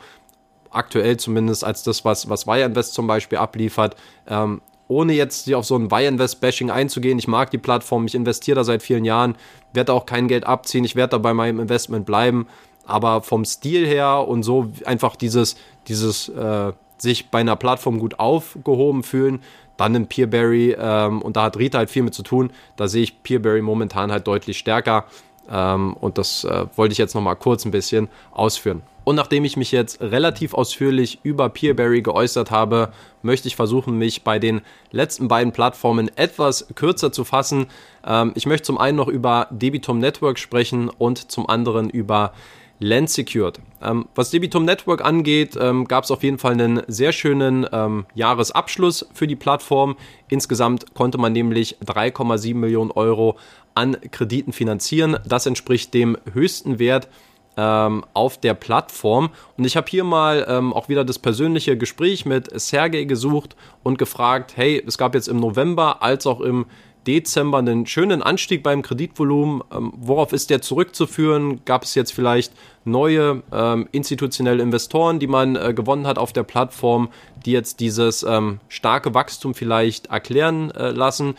aktuell 0.71 1.15
zumindest, 1.15 1.63
als 1.63 1.83
das, 1.83 2.03
was, 2.03 2.27
was 2.27 2.47
Wire 2.47 2.65
Invest 2.65 2.93
zum 2.93 3.07
Beispiel 3.07 3.37
abliefert. 3.37 3.95
Ähm, 4.27 4.59
ohne 4.89 5.13
jetzt 5.13 5.53
auf 5.53 5.63
so 5.63 5.77
ein 5.77 5.89
Wire 5.89 6.07
Invest 6.07 6.41
Bashing 6.41 6.69
einzugehen, 6.69 7.17
ich 7.17 7.29
mag 7.29 7.49
die 7.49 7.57
Plattform, 7.57 8.07
ich 8.07 8.15
investiere 8.15 8.55
da 8.55 8.65
seit 8.65 8.83
vielen 8.83 9.05
Jahren, 9.05 9.37
werde 9.71 9.93
auch 9.93 10.05
kein 10.05 10.27
Geld 10.27 10.45
abziehen, 10.45 10.83
ich 10.83 10.97
werde 10.97 11.11
da 11.11 11.17
bei 11.17 11.33
meinem 11.33 11.61
Investment 11.61 12.05
bleiben, 12.05 12.45
aber 12.83 13.21
vom 13.21 13.45
Stil 13.45 13.87
her 13.87 14.27
und 14.27 14.43
so 14.43 14.69
einfach 14.83 15.15
dieses, 15.15 15.55
dieses 15.87 16.27
äh, 16.27 16.73
sich 17.01 17.29
bei 17.29 17.39
einer 17.39 17.55
Plattform 17.55 17.99
gut 17.99 18.19
aufgehoben 18.19 19.03
fühlen, 19.03 19.41
dann 19.77 19.95
in 19.95 20.07
Peerberry, 20.07 20.75
ähm, 20.77 21.21
und 21.21 21.37
da 21.37 21.43
hat 21.43 21.57
Rita 21.57 21.77
halt 21.77 21.89
viel 21.89 22.03
mit 22.03 22.13
zu 22.13 22.23
tun, 22.23 22.51
da 22.75 22.87
sehe 22.87 23.03
ich 23.03 23.23
Peerberry 23.23 23.61
momentan 23.61 24.11
halt 24.11 24.27
deutlich 24.27 24.57
stärker. 24.57 25.05
Ähm, 25.49 25.93
und 25.93 26.17
das 26.17 26.43
äh, 26.43 26.65
wollte 26.75 26.91
ich 26.91 26.97
jetzt 26.97 27.15
nochmal 27.15 27.35
kurz 27.35 27.65
ein 27.65 27.71
bisschen 27.71 28.07
ausführen. 28.31 28.83
Und 29.03 29.15
nachdem 29.15 29.43
ich 29.43 29.57
mich 29.57 29.71
jetzt 29.71 30.01
relativ 30.01 30.53
ausführlich 30.53 31.19
über 31.23 31.49
Peerberry 31.49 32.03
geäußert 32.03 32.51
habe, 32.51 32.91
möchte 33.23 33.47
ich 33.47 33.55
versuchen, 33.55 33.97
mich 33.97 34.23
bei 34.23 34.37
den 34.37 34.61
letzten 34.91 35.27
beiden 35.27 35.51
Plattformen 35.51 36.11
etwas 36.15 36.67
kürzer 36.75 37.11
zu 37.11 37.23
fassen. 37.23 37.65
Ähm, 38.05 38.33
ich 38.35 38.45
möchte 38.45 38.67
zum 38.67 38.77
einen 38.77 38.97
noch 38.97 39.07
über 39.07 39.47
Debitum 39.49 39.97
Network 39.97 40.37
sprechen 40.37 40.89
und 40.89 41.31
zum 41.31 41.49
anderen 41.49 41.89
über 41.89 42.33
Land 42.79 43.09
Secured. 43.09 43.59
Ähm, 43.81 44.07
was 44.15 44.29
Debitum 44.31 44.65
Network 44.65 45.03
angeht, 45.03 45.57
ähm, 45.59 45.85
gab 45.85 46.05
es 46.05 46.11
auf 46.11 46.23
jeden 46.23 46.37
Fall 46.37 46.53
einen 46.53 46.81
sehr 46.87 47.11
schönen 47.11 47.67
ähm, 47.71 48.05
Jahresabschluss 48.15 49.07
für 49.13 49.27
die 49.27 49.35
Plattform. 49.35 49.97
Insgesamt 50.29 50.93
konnte 50.93 51.17
man 51.17 51.33
nämlich 51.33 51.77
3,7 51.85 52.55
Millionen 52.55 52.91
Euro 52.91 53.37
an 53.75 53.97
Krediten 54.11 54.53
finanzieren. 54.53 55.17
Das 55.27 55.45
entspricht 55.45 55.93
dem 55.93 56.17
höchsten 56.33 56.79
Wert 56.79 57.09
ähm, 57.57 58.05
auf 58.13 58.37
der 58.37 58.53
Plattform. 58.53 59.29
Und 59.57 59.65
ich 59.65 59.75
habe 59.75 59.87
hier 59.89 60.05
mal 60.05 60.45
ähm, 60.47 60.71
auch 60.71 60.87
wieder 60.87 61.03
das 61.03 61.19
persönliche 61.19 61.77
Gespräch 61.77 62.25
mit 62.25 62.49
Sergey 62.59 63.05
gesucht 63.05 63.57
und 63.83 63.97
gefragt, 63.97 64.53
hey, 64.55 64.81
es 64.85 64.97
gab 64.97 65.13
jetzt 65.13 65.27
im 65.27 65.41
November 65.41 66.01
als 66.01 66.25
auch 66.25 66.39
im 66.39 66.65
Dezember 67.09 67.57
einen 67.57 67.87
schönen 67.87 68.21
Anstieg 68.21 68.61
beim 68.61 68.83
Kreditvolumen. 68.83 69.63
Ähm, 69.73 69.91
worauf 69.97 70.31
ist 70.31 70.51
der 70.51 70.61
zurückzuführen? 70.61 71.65
Gab 71.65 71.83
es 71.83 71.95
jetzt 71.95 72.13
vielleicht 72.13 72.53
neue 72.85 73.41
ähm, 73.51 73.89
institutionelle 73.91 74.61
Investoren, 74.61 75.17
die 75.17 75.25
man 75.25 75.55
äh, 75.55 75.73
gewonnen 75.73 76.05
hat 76.05 76.19
auf 76.19 76.33
der 76.33 76.43
Plattform, 76.43 77.09
die 77.45 77.51
jetzt 77.51 77.79
dieses 77.79 78.21
ähm, 78.21 78.59
starke 78.67 79.15
Wachstum 79.15 79.55
vielleicht 79.55 80.07
erklären 80.07 80.69
äh, 80.69 80.91
lassen? 80.91 81.33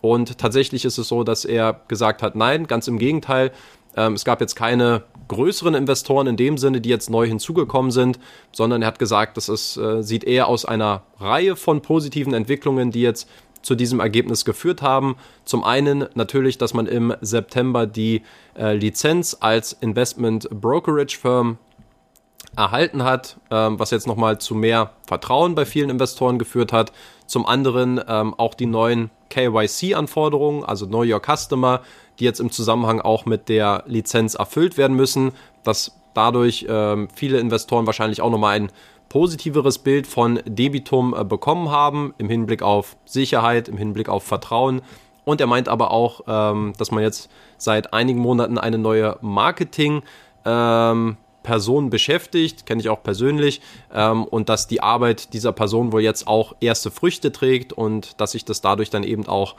Und 0.00 0.38
tatsächlich 0.38 0.86
ist 0.86 0.96
es 0.96 1.08
so, 1.08 1.22
dass 1.22 1.44
er 1.44 1.82
gesagt 1.88 2.22
hat, 2.22 2.34
nein, 2.34 2.66
ganz 2.66 2.88
im 2.88 2.98
Gegenteil. 2.98 3.52
Ähm, 3.96 4.14
es 4.14 4.24
gab 4.24 4.40
jetzt 4.40 4.54
keine 4.54 5.02
größeren 5.28 5.74
Investoren 5.74 6.28
in 6.28 6.36
dem 6.38 6.56
Sinne, 6.56 6.80
die 6.80 6.88
jetzt 6.88 7.10
neu 7.10 7.26
hinzugekommen 7.26 7.90
sind, 7.90 8.18
sondern 8.52 8.80
er 8.80 8.88
hat 8.88 8.98
gesagt, 8.98 9.36
das 9.36 9.50
ist, 9.50 9.76
äh, 9.76 10.02
sieht 10.02 10.24
eher 10.24 10.48
aus 10.48 10.64
einer 10.64 11.02
Reihe 11.18 11.56
von 11.56 11.82
positiven 11.82 12.32
Entwicklungen, 12.32 12.90
die 12.90 13.02
jetzt 13.02 13.28
zu 13.62 13.74
diesem 13.74 14.00
Ergebnis 14.00 14.44
geführt 14.44 14.82
haben. 14.82 15.16
Zum 15.44 15.64
einen 15.64 16.06
natürlich, 16.14 16.58
dass 16.58 16.74
man 16.74 16.86
im 16.86 17.14
September 17.20 17.86
die 17.86 18.22
äh, 18.56 18.74
Lizenz 18.74 19.36
als 19.40 19.72
Investment 19.72 20.48
Brokerage 20.50 21.18
Firm 21.18 21.58
erhalten 22.56 23.04
hat, 23.04 23.36
ähm, 23.50 23.78
was 23.78 23.90
jetzt 23.90 24.06
nochmal 24.06 24.38
zu 24.38 24.54
mehr 24.54 24.92
Vertrauen 25.06 25.54
bei 25.54 25.64
vielen 25.64 25.90
Investoren 25.90 26.38
geführt 26.38 26.72
hat. 26.72 26.92
Zum 27.26 27.46
anderen 27.46 28.00
ähm, 28.08 28.34
auch 28.34 28.54
die 28.54 28.66
neuen 28.66 29.10
KYC-Anforderungen, 29.30 30.64
also 30.64 30.86
Know 30.86 31.04
Your 31.04 31.20
Customer, 31.20 31.82
die 32.18 32.24
jetzt 32.24 32.40
im 32.40 32.50
Zusammenhang 32.50 33.00
auch 33.00 33.24
mit 33.24 33.48
der 33.48 33.84
Lizenz 33.86 34.34
erfüllt 34.34 34.76
werden 34.76 34.96
müssen, 34.96 35.32
dass 35.62 35.92
dadurch 36.14 36.66
ähm, 36.68 37.08
viele 37.14 37.38
Investoren 37.38 37.86
wahrscheinlich 37.86 38.20
auch 38.20 38.30
nochmal 38.30 38.56
ein 38.56 38.72
positiveres 39.10 39.78
Bild 39.78 40.06
von 40.06 40.40
Debitum 40.46 41.14
äh, 41.14 41.24
bekommen 41.24 41.68
haben 41.68 42.14
im 42.16 42.30
Hinblick 42.30 42.62
auf 42.62 42.96
Sicherheit, 43.04 43.68
im 43.68 43.76
Hinblick 43.76 44.08
auf 44.08 44.22
Vertrauen. 44.22 44.80
Und 45.24 45.42
er 45.42 45.46
meint 45.46 45.68
aber 45.68 45.90
auch, 45.90 46.22
ähm, 46.26 46.72
dass 46.78 46.90
man 46.92 47.02
jetzt 47.02 47.28
seit 47.58 47.92
einigen 47.92 48.20
Monaten 48.20 48.56
eine 48.56 48.78
neue 48.78 49.18
Marketing 49.20 50.02
ähm, 50.46 51.18
beschäftigt, 51.90 52.64
kenne 52.64 52.80
ich 52.80 52.88
auch 52.88 53.02
persönlich, 53.02 53.60
ähm, 53.92 54.24
und 54.24 54.48
dass 54.48 54.68
die 54.68 54.80
Arbeit 54.80 55.34
dieser 55.34 55.52
Person 55.52 55.92
wohl 55.92 56.02
jetzt 56.02 56.28
auch 56.28 56.54
erste 56.60 56.92
Früchte 56.92 57.32
trägt 57.32 57.72
und 57.72 58.20
dass 58.20 58.32
sich 58.32 58.44
das 58.44 58.60
dadurch 58.60 58.90
dann 58.90 59.02
eben 59.02 59.26
auch 59.26 59.56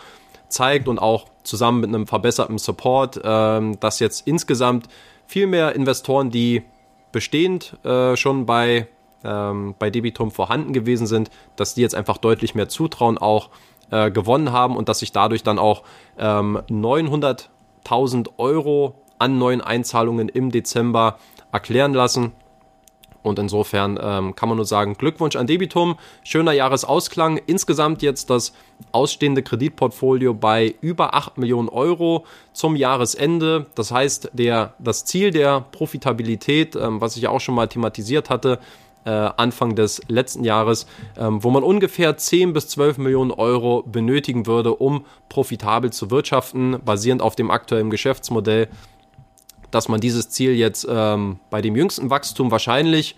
zeigt 0.47 0.87
und 0.87 0.99
auch 0.99 1.25
zusammen 1.43 1.81
mit 1.81 1.89
einem 1.89 2.07
verbesserten 2.07 2.57
Support, 2.57 3.23
dass 3.23 3.99
jetzt 3.99 4.27
insgesamt 4.27 4.89
viel 5.25 5.47
mehr 5.47 5.75
Investoren, 5.75 6.29
die 6.29 6.63
bestehend 7.13 7.77
äh, 7.85 8.17
schon 8.17 8.45
bei 8.45 8.87
ähm, 9.23 9.75
bei 9.77 9.89
Debitum 9.89 10.31
vorhanden 10.31 10.73
gewesen 10.73 11.07
sind, 11.07 11.29
dass 11.55 11.73
die 11.73 11.81
jetzt 11.81 11.95
einfach 11.95 12.17
deutlich 12.17 12.55
mehr 12.55 12.69
Zutrauen 12.69 13.17
auch 13.17 13.49
äh, 13.91 14.11
gewonnen 14.11 14.51
haben 14.51 14.75
und 14.75 14.89
dass 14.89 14.99
sich 14.99 15.11
dadurch 15.11 15.43
dann 15.43 15.59
auch 15.59 15.83
ähm, 16.17 16.59
900.000 16.69 18.29
Euro 18.37 18.95
an 19.19 19.37
neuen 19.37 19.61
Einzahlungen 19.61 20.29
im 20.29 20.51
Dezember 20.51 21.17
erklären 21.51 21.93
lassen. 21.93 22.31
Und 23.23 23.37
insofern 23.37 23.99
ähm, 24.01 24.35
kann 24.35 24.49
man 24.49 24.55
nur 24.55 24.65
sagen, 24.65 24.95
Glückwunsch 24.95 25.35
an 25.35 25.45
Debitum, 25.45 25.95
schöner 26.23 26.53
Jahresausklang. 26.53 27.37
Insgesamt 27.45 28.01
jetzt 28.01 28.29
das 28.31 28.53
ausstehende 28.91 29.43
Kreditportfolio 29.43 30.33
bei 30.33 30.73
über 30.81 31.13
8 31.13 31.37
Millionen 31.37 31.69
Euro 31.69 32.25
zum 32.51 32.75
Jahresende. 32.75 33.67
Das 33.75 33.91
heißt, 33.91 34.31
der, 34.33 34.73
das 34.79 35.05
Ziel 35.05 35.29
der 35.29 35.61
Profitabilität, 35.71 36.75
ähm, 36.75 36.99
was 36.99 37.15
ich 37.15 37.23
ja 37.23 37.29
auch 37.29 37.41
schon 37.41 37.55
mal 37.55 37.67
thematisiert 37.67 38.31
hatte, 38.31 38.59
Anfang 39.09 39.75
des 39.75 40.01
letzten 40.07 40.43
Jahres, 40.43 40.85
ähm, 41.17 41.43
wo 41.43 41.49
man 41.49 41.63
ungefähr 41.63 42.17
10 42.17 42.53
bis 42.53 42.67
12 42.69 42.97
Millionen 42.99 43.31
Euro 43.31 43.83
benötigen 43.83 44.45
würde, 44.45 44.75
um 44.75 45.05
profitabel 45.29 45.91
zu 45.91 46.11
wirtschaften, 46.11 46.77
basierend 46.83 47.21
auf 47.21 47.35
dem 47.35 47.51
aktuellen 47.51 47.89
Geschäftsmodell, 47.89 48.67
dass 49.71 49.87
man 49.87 50.01
dieses 50.01 50.29
Ziel 50.29 50.53
jetzt 50.53 50.85
ähm, 50.89 51.39
bei 51.49 51.61
dem 51.61 51.75
jüngsten 51.75 52.09
Wachstum 52.09 52.51
wahrscheinlich, 52.51 53.15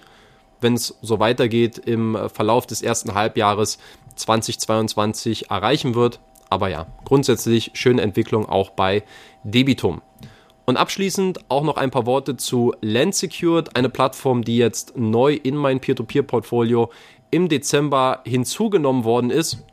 wenn 0.62 0.76
es 0.76 0.98
so 1.02 1.20
weitergeht, 1.20 1.78
im 1.78 2.18
Verlauf 2.32 2.66
des 2.66 2.82
ersten 2.82 3.14
Halbjahres 3.14 3.80
2022 4.16 5.50
erreichen 5.50 5.96
wird. 5.96 6.20
Aber 6.50 6.70
ja, 6.70 6.86
grundsätzlich 7.04 7.72
schöne 7.74 8.02
Entwicklung 8.02 8.48
auch 8.48 8.70
bei 8.70 9.04
Debitum. 9.44 10.02
Und 10.66 10.78
abschließend 10.78 11.40
auch 11.50 11.64
noch 11.64 11.78
ein 11.78 11.92
paar 11.92 12.06
Worte 12.06 12.38
zu 12.38 12.74
Land 12.82 13.16
Secured, 13.16 13.76
eine 13.76 13.90
Plattform, 13.90 14.44
die 14.44 14.58
jetzt 14.58 14.98
neu 14.98 15.34
in 15.34 15.56
mein 15.56 15.80
Peer-to-Peer-Portfolio 15.82 16.90
im 17.32 17.50
Dezember 17.50 18.22
hinzugenommen 18.26 19.04
worden 19.04 19.30
ist. 19.30 19.66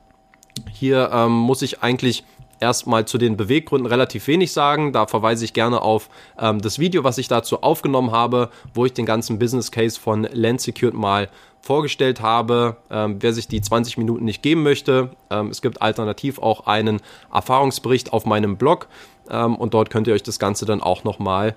Hier 0.73 1.11
ähm, 1.13 1.33
muss 1.33 1.63
ich 1.63 1.83
eigentlich 1.83 2.25
erstmal 2.61 3.07
zu 3.07 3.19
den 3.19 3.37
Beweggründen 3.37 3.87
relativ 3.87 4.27
wenig 4.27 4.53
sagen. 4.53 4.93
Da 4.93 5.07
verweise 5.07 5.45
ich 5.45 5.53
gerne 5.53 5.81
auf 5.81 6.09
ähm, 6.39 6.61
das 6.61 6.79
Video, 6.79 7.05
was 7.05 7.19
ich 7.19 7.29
dazu 7.29 7.63
aufgenommen 7.63 8.13
habe, 8.13 8.51
wo 8.75 8.85
ich 8.85 8.93
den 8.93 9.07
ganzen 9.07 9.39
Business 9.39 9.71
Case 9.71 9.99
von 9.99 10.29
Land 10.33 10.61
Secured 10.61 10.95
mal 10.95 11.29
vorgestellt 11.61 12.21
habe. 12.21 12.77
Ähm, 12.91 13.17
wer 13.21 13.33
sich 13.33 13.49
die 13.49 13.61
20 13.61 13.99
Minuten 13.99 14.25
nicht 14.25 14.43
geben 14.43 14.63
möchte, 14.63 15.11
ähm, 15.31 15.49
es 15.49 15.63
gibt 15.63 15.83
alternativ 15.83 16.39
auch 16.39 16.67
einen 16.67 17.01
Erfahrungsbericht 17.33 18.13
auf 18.13 18.27
meinem 18.27 18.57
Blog 18.57 18.89
ähm, 19.31 19.57
und 19.57 19.75
dort 19.75 19.91
könnt 19.91 20.07
ihr 20.07 20.15
euch 20.15 20.23
das 20.23 20.39
Ganze 20.39 20.67
dann 20.67 20.81
auch 20.81 21.05
nochmal 21.05 21.57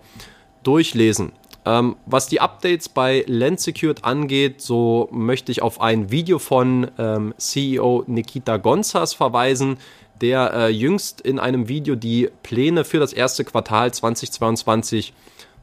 durchlesen. 0.64 1.32
Ähm, 1.66 1.96
was 2.06 2.28
die 2.28 2.42
Updates 2.42 2.90
bei 2.90 3.24
Land 3.28 3.62
Secured 3.62 4.04
angeht, 4.04 4.62
so 4.62 5.08
möchte 5.12 5.52
ich 5.52 5.62
auf 5.62 5.80
ein 5.80 6.12
Video 6.12 6.40
von 6.40 6.92
ähm, 6.98 7.34
CEO 7.38 8.04
Nikita 8.08 8.58
Gonzas 8.58 9.14
verweisen, 9.14 9.78
der 10.20 10.54
äh, 10.54 10.68
jüngst 10.70 11.22
in 11.22 11.40
einem 11.40 11.70
Video 11.70 11.96
die 11.96 12.30
Pläne 12.44 12.84
für 12.84 13.00
das 13.00 13.14
erste 13.14 13.46
Quartal 13.46 13.94
2022 13.94 15.14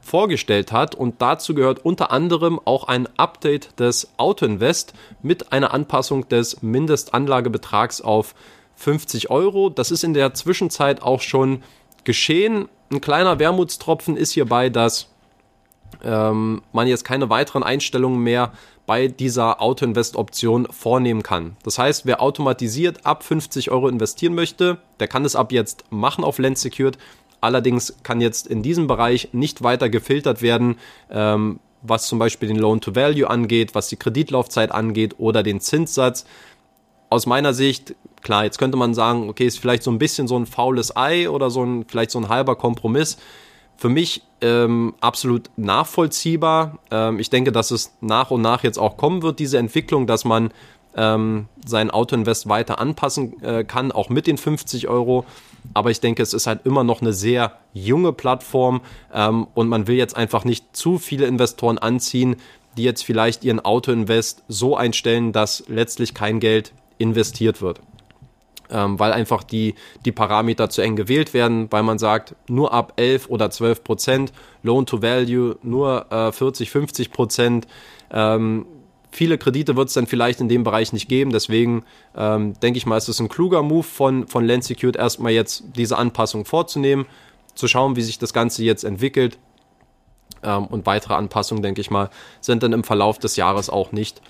vorgestellt 0.01 0.73
hat. 0.73 0.95
Und 0.95 1.23
dazu 1.23 1.55
gehört 1.55 1.85
unter 1.85 2.11
anderem 2.11 2.61
auch 2.65 2.85
ein 2.85 3.09
Update 3.19 3.79
des 3.79 4.11
Autoinvest 4.17 4.95
mit 5.23 5.53
einer 5.53 5.73
Anpassung 5.73 6.29
des 6.29 6.63
Mindestanlagebetrags 6.63 8.01
auf 8.01 8.35
50 8.77 9.31
Euro. 9.31 9.69
Das 9.71 9.91
ist 9.91 10.05
in 10.05 10.15
der 10.15 10.35
Zwischenzeit 10.35 11.03
auch 11.03 11.21
schon 11.21 11.63
geschehen. 12.05 12.69
Ein 12.91 13.01
kleiner 13.01 13.39
Wermutstropfen 13.39 14.17
ist 14.17 14.33
hierbei, 14.33 14.71
dass 14.71 15.11
ähm, 16.03 16.63
man 16.73 16.87
jetzt 16.87 17.05
keine 17.05 17.31
weiteren 17.31 17.63
Einstellungen 17.63 18.21
mehr 18.21 18.53
bei 18.87 19.07
dieser 19.07 19.61
Auto-Invest-Option 19.61 20.67
vornehmen 20.71 21.23
kann. 21.23 21.57
Das 21.63 21.79
heißt, 21.79 22.07
wer 22.07 22.21
automatisiert 22.21 23.07
ab 23.07 23.23
50 23.23 23.71
Euro 23.71 23.89
investieren 23.89 24.35
möchte, 24.35 24.79
der 24.99 25.09
kann 25.09 25.25
es 25.25 25.37
ab 25.37 25.53
jetzt 25.53 25.85
machen 25.91 26.25
auf 26.25 26.39
Lens 26.39 26.63
Secured. 26.63 26.99
Allerdings 27.41 27.97
kann 28.03 28.21
jetzt 28.21 28.47
in 28.47 28.63
diesem 28.63 28.87
Bereich 28.87 29.31
nicht 29.33 29.63
weiter 29.63 29.89
gefiltert 29.89 30.43
werden, 30.43 30.77
ähm, 31.11 31.61
was 31.83 32.07
zum 32.07 32.19
Beispiel 32.19 32.49
den 32.49 32.59
Loan-to-Value 32.59 33.29
angeht, 33.29 33.75
was 33.75 33.89
die 33.89 33.97
Kreditlaufzeit 33.97 34.71
angeht 34.71 35.15
oder 35.19 35.43
den 35.43 35.61
Zinssatz. 35.61 36.27
Aus 37.09 37.27
meiner 37.27 37.55
Sicht 37.55 37.95
Klar, 38.23 38.45
jetzt 38.45 38.59
könnte 38.59 38.77
man 38.77 38.95
sagen, 38.95 39.29
okay, 39.29 39.47
ist 39.47 39.59
vielleicht 39.59 39.83
so 39.83 39.91
ein 39.91 39.99
bisschen 39.99 40.29
so 40.29 40.39
ein 40.39 40.47
faules 40.47 40.97
Ei 40.97 41.31
oder 41.31 41.51
so 41.51 41.65
ein, 41.65 41.85
vielleicht 41.89 42.11
so 42.11 42.19
ein 42.19 42.29
halber 42.29 42.57
Kompromiss. 42.57 43.17
Für 43.77 43.89
mich 43.89 44.23
ähm, 44.43 44.95
absolut 45.01 45.51
nachvollziehbar. 45.57 46.79
Ähm, 46.91 47.19
ich 47.19 47.31
denke, 47.31 47.51
dass 47.51 47.71
es 47.71 47.97
nach 48.03 48.31
und 48.31 48.43
nach 48.43 48.63
jetzt 48.63 48.79
auch 48.79 48.99
kommen 48.99 49.23
wird, 49.23 49.39
diese 49.39 49.57
Entwicklung, 49.57 50.07
dass 50.07 50.27
man 50.27 50.51
ähm, 50.97 51.49
sein 51.65 51.91
Autoinvest 51.91 52.49
weiter 52.49 52.79
anpassen 52.79 53.43
äh, 53.43 53.65
kann, 53.65 53.91
auch 53.91 54.11
mit 54.11 54.27
den 54.27 54.37
50 54.37 54.89
Euro. 54.89 55.25
Aber 55.75 55.91
ich 55.91 56.01
denke, 56.01 56.23
es 56.23 56.35
ist 56.35 56.47
halt 56.47 56.65
immer 56.65 56.85
noch 56.85 57.01
eine 57.01 57.13
sehr 57.13 57.59
junge 57.73 58.13
Plattform 58.13 58.81
ähm, 59.13 59.47
und 59.55 59.69
man 59.69 59.87
will 59.87 59.97
jetzt 59.97 60.17
einfach 60.17 60.45
nicht 60.45 60.77
zu 60.77 60.99
viele 60.99 61.27
Investoren 61.27 61.79
anziehen, 61.79 62.37
die 62.77 62.85
jetzt 62.85 63.05
vielleicht 63.05 63.45
ihren 63.45 63.61
Autoinvest 63.61 64.43
so 64.49 64.77
einstellen, 64.77 65.33
dass 65.33 65.65
letztlich 65.69 66.15
kein 66.15 66.41
Geld 66.41 66.73
investiert 66.99 67.63
wird 67.63 67.81
ähm, 68.71 68.99
weil 68.99 69.13
einfach 69.13 69.43
die, 69.43 69.75
die 70.05 70.13
Parameter 70.13 70.71
zu 70.71 70.83
eng 70.83 70.97
gewählt 70.97 71.35
werden, 71.35 71.69
weil 71.71 71.83
man 71.83 71.99
sagt, 71.99 72.35
nur 72.49 72.73
ab 72.73 72.95
11 72.97 73.29
oder 73.29 73.51
12 73.51 73.85
Prozent, 73.85 74.33
Loan 74.63 74.87
to 74.87 75.03
Value 75.03 75.57
nur 75.63 76.11
äh, 76.11 76.33
40, 76.33 76.71
50 76.71 77.11
Prozent. 77.13 77.67
Ähm, 78.13 78.67
viele 79.11 79.39
Kredite 79.39 79.77
wird 79.77 79.89
es 79.89 79.95
dann 79.95 80.07
vielleicht 80.07 80.41
in 80.41 80.49
dem 80.49 80.65
Bereich 80.65 80.93
nicht 80.93 81.09
geben, 81.09 81.31
deswegen 81.31 81.85
ähm, 82.17 82.55
denke 82.61 82.79
ich 82.79 82.87
mal, 82.87 82.97
ist 82.97 83.09
es 83.09 83.21
ein 83.21 83.29
kluger 83.29 83.63
Move 83.63 83.83
von, 83.83 84.27
von 84.27 84.45
Land 84.45 84.65
Secured, 84.65 84.97
erstmal 84.97 85.33
jetzt 85.33 85.65
diese 85.77 85.99
Anpassung 85.99 86.45
vorzunehmen, 86.45 87.07
zu 87.55 87.69
schauen, 87.69 87.97
wie 87.97 88.03
sich 88.03 88.19
das 88.19 88.33
Ganze 88.33 88.65
jetzt 88.65 88.85
entwickelt. 88.85 89.39
Ähm, 90.43 90.67
und 90.67 90.87
weitere 90.87 91.15
Anpassungen, 91.15 91.63
denke 91.63 91.81
ich 91.81 91.91
mal, 91.91 92.11
sind 92.41 92.63
dann 92.63 92.73
im 92.73 92.85
Verlauf 92.85 93.19
des 93.19 93.37
Jahres 93.37 93.69
auch 93.69 93.93
nicht 93.93 94.23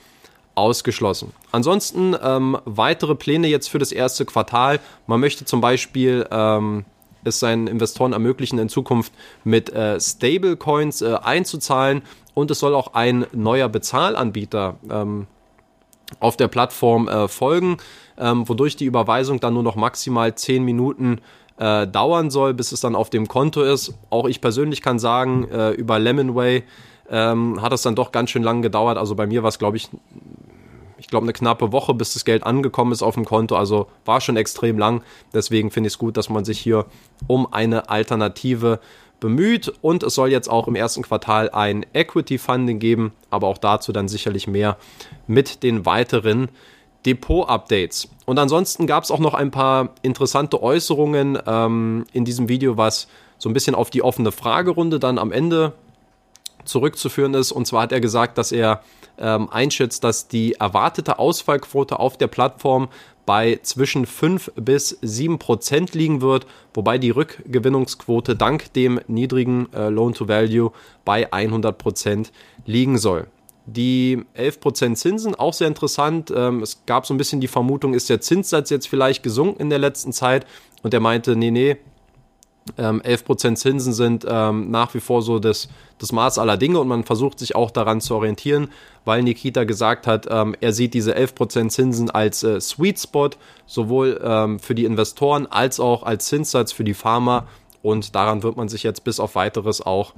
ausgeschlossen. 0.55 1.33
Ansonsten 1.53 2.17
ähm, 2.23 2.59
weitere 2.65 3.15
Pläne 3.15 3.47
jetzt 3.47 3.69
für 3.69 3.79
das 3.79 3.93
erste 3.93 4.25
Quartal. 4.25 4.81
Man 5.07 5.21
möchte 5.21 5.45
zum 5.45 5.61
Beispiel 5.61 6.27
ähm, 6.31 6.85
es 7.25 7.41
seinen 7.41 7.67
Investoren 7.67 8.13
ermöglichen, 8.13 8.59
in 8.59 8.69
Zukunft 8.69 9.13
mit 9.45 9.71
äh, 9.71 10.01
Stablecoins 10.01 11.03
äh, 11.03 11.17
einzuzahlen 11.23 12.03
und 12.41 12.51
es 12.51 12.59
soll 12.59 12.75
auch 12.75 12.95
ein 12.95 13.27
neuer 13.33 13.69
Bezahlanbieter 13.69 14.77
ähm, 14.91 15.27
auf 16.19 16.37
der 16.37 16.49
Plattform 16.49 17.07
äh, 17.07 17.29
folgen, 17.29 17.77
ähm, 18.19 18.49
wodurch 18.49 18.77
die 18.77 18.87
Überweisung 18.87 19.41
dann 19.41 19.55
nur 19.55 19.63
noch 19.63 19.77
maximal 19.77 20.35
10 20.35 20.65
Minuten 20.65 21.21
äh, 21.59 21.87
dauern 21.87 22.31
soll, 22.31 22.55
bis 22.55 22.73
es 22.73 22.81
dann 22.81 22.97
auf 22.97 23.11
dem 23.11 23.29
Konto 23.29 23.63
ist. 23.63 23.95
Auch 24.09 24.27
ich 24.27 24.41
persönlich 24.41 24.83
kann 24.83 24.99
sagen, 24.99 25.49
äh, 25.51 25.71
über 25.71 25.99
Lemonway 25.99 26.65
ähm, 27.11 27.61
hat 27.61 27.73
es 27.73 27.83
dann 27.83 27.95
doch 27.95 28.11
ganz 28.13 28.31
schön 28.31 28.43
lang 28.43 28.63
gedauert. 28.63 28.97
Also 28.97 29.15
bei 29.15 29.27
mir 29.27 29.43
war 29.43 29.49
es, 29.49 29.59
glaube 29.59 29.77
ich, 29.77 29.89
ich 30.99 31.09
glaube, 31.09 31.25
eine 31.25 31.33
knappe 31.33 31.73
Woche, 31.73 31.95
bis 31.95 32.15
das 32.15 32.25
Geld 32.25 32.45
angekommen 32.45 32.93
ist 32.93 33.03
auf 33.03 33.15
dem 33.15 33.25
Konto. 33.25 33.57
Also 33.57 33.89
war 34.05 34.21
schon 34.21 34.37
extrem 34.37 34.79
lang. 34.79 35.03
Deswegen 35.33 35.71
finde 35.71 35.89
ich 35.89 35.95
es 35.95 35.99
gut, 35.99 36.17
dass 36.17 36.29
man 36.29 36.45
sich 36.45 36.59
hier 36.59 36.87
um 37.27 37.53
eine 37.53 37.89
Alternative 37.91 38.81
bemüht. 39.21 39.73
Und 39.83 40.03
es 40.03 40.15
soll 40.15 40.31
jetzt 40.31 40.49
auch 40.51 40.67
im 40.67 40.75
ersten 40.75 41.03
Quartal 41.03 41.51
ein 41.51 41.87
Equity 41.93 42.39
Funding 42.39 42.79
geben, 42.79 43.13
aber 43.31 43.47
auch 43.47 43.59
dazu 43.59 43.93
dann 43.93 44.09
sicherlich 44.09 44.47
mehr 44.47 44.77
mit 45.27 45.63
den 45.63 45.87
weiteren 45.87 46.49
Depot-Updates. 47.07 48.09
Und 48.27 48.39
ansonsten 48.39 48.87
gab 48.87 49.05
es 49.05 49.11
auch 49.11 49.19
noch 49.19 49.35
ein 49.35 49.51
paar 49.51 49.91
interessante 50.03 50.63
Äußerungen 50.63 51.39
ähm, 51.47 52.05
in 52.13 52.25
diesem 52.25 52.49
Video, 52.49 52.77
was 52.77 53.09
so 53.39 53.49
ein 53.49 53.55
bisschen 53.55 53.75
auf 53.75 53.91
die 53.91 54.03
offene 54.03 54.33
Fragerunde 54.33 54.99
dann 54.99 55.19
am 55.19 55.33
Ende 55.33 55.73
zurückzuführen 56.65 57.35
ist. 57.35 57.53
Und 57.53 57.67
zwar 57.67 57.83
hat 57.83 57.93
er 57.93 58.01
gesagt, 58.01 58.37
dass 58.37 58.53
er 58.53 58.83
ähm, 59.19 59.49
einschätzt, 59.51 60.05
dass 60.05 60.29
die 60.29 60.55
erwartete 60.55 61.19
Ausfallquote 61.19 61.99
auf 61.99 62.19
der 62.19 62.27
Plattform 62.27 62.89
bei 63.31 63.61
zwischen 63.63 64.07
5 64.07 64.55
bis 64.57 64.99
7 65.03 65.39
Prozent 65.39 65.95
liegen 65.95 66.21
wird, 66.21 66.49
wobei 66.75 66.99
die 66.99 67.11
Rückgewinnungsquote 67.11 68.35
dank 68.35 68.73
dem 68.73 68.99
niedrigen 69.07 69.73
äh, 69.73 69.89
Loan-to-Value 69.89 70.73
bei 71.05 71.33
100 71.33 71.79
Prozent 71.79 72.33
liegen 72.67 72.99
soll. 72.99 73.29
Die 73.67 74.25
11% 74.37 74.97
Zinsen, 74.97 75.37
auch 75.37 75.55
sehr 75.55 75.69
interessant. 75.69 76.33
Ähm, 76.35 76.61
es 76.61 76.83
gab 76.87 77.07
so 77.07 77.15
ein 77.15 77.19
bisschen 77.19 77.41
die 77.41 77.47
Vermutung, 77.47 77.95
ist 77.95 78.11
der 78.11 78.21
Zinssatz 78.21 78.69
jetzt 78.69 78.89
vielleicht 78.89 79.23
gesunken 79.23 79.61
in 79.61 79.71
der 79.71 79.79
letzten 79.79 80.13
Zeit? 80.13 80.45
Und 80.83 80.93
er 80.93 80.99
meinte, 80.99 81.37
nee, 81.37 81.53
nee, 81.53 81.77
ähm, 82.79 83.01
11% 83.03 83.57
Zinsen 83.57 83.93
sind 83.93 84.27
ähm, 84.29 84.71
nach 84.71 84.95
wie 84.95 85.01
vor 85.01 85.23
so 85.23 85.39
das, 85.39 85.69
das 85.99 86.13
Maß 86.13 86.39
aller 86.39 86.57
Dinge 86.57 86.79
und 86.79 86.89
man 86.89 87.05
versucht 87.05 87.39
sich 87.39 87.55
auch 87.55 87.71
daran 87.71 88.01
zu 88.01 88.15
orientieren, 88.15 88.69
weil 89.05 89.23
Nikita 89.23 89.65
gesagt 89.65 90.07
hat, 90.07 90.27
ähm, 90.31 90.55
er 90.61 90.73
sieht 90.73 90.95
diese 90.95 91.17
11% 91.17 91.69
Zinsen 91.69 92.11
als 92.11 92.43
äh, 92.43 92.61
Sweet 92.61 92.99
Spot, 92.99 93.31
sowohl 93.67 94.21
ähm, 94.23 94.59
für 94.59 94.75
die 94.75 94.85
Investoren 94.85 95.47
als 95.47 95.81
auch 95.81 96.03
als 96.03 96.27
Zinssatz 96.27 96.73
für 96.73 96.85
die 96.85 96.95
Pharma 96.95 97.47
und 97.83 98.15
daran 98.15 98.43
wird 98.43 98.57
man 98.57 98.69
sich 98.69 98.83
jetzt 98.83 99.05
bis 99.05 99.21
auf 99.21 99.35
weiteres 99.35 99.81
auch 99.81 100.15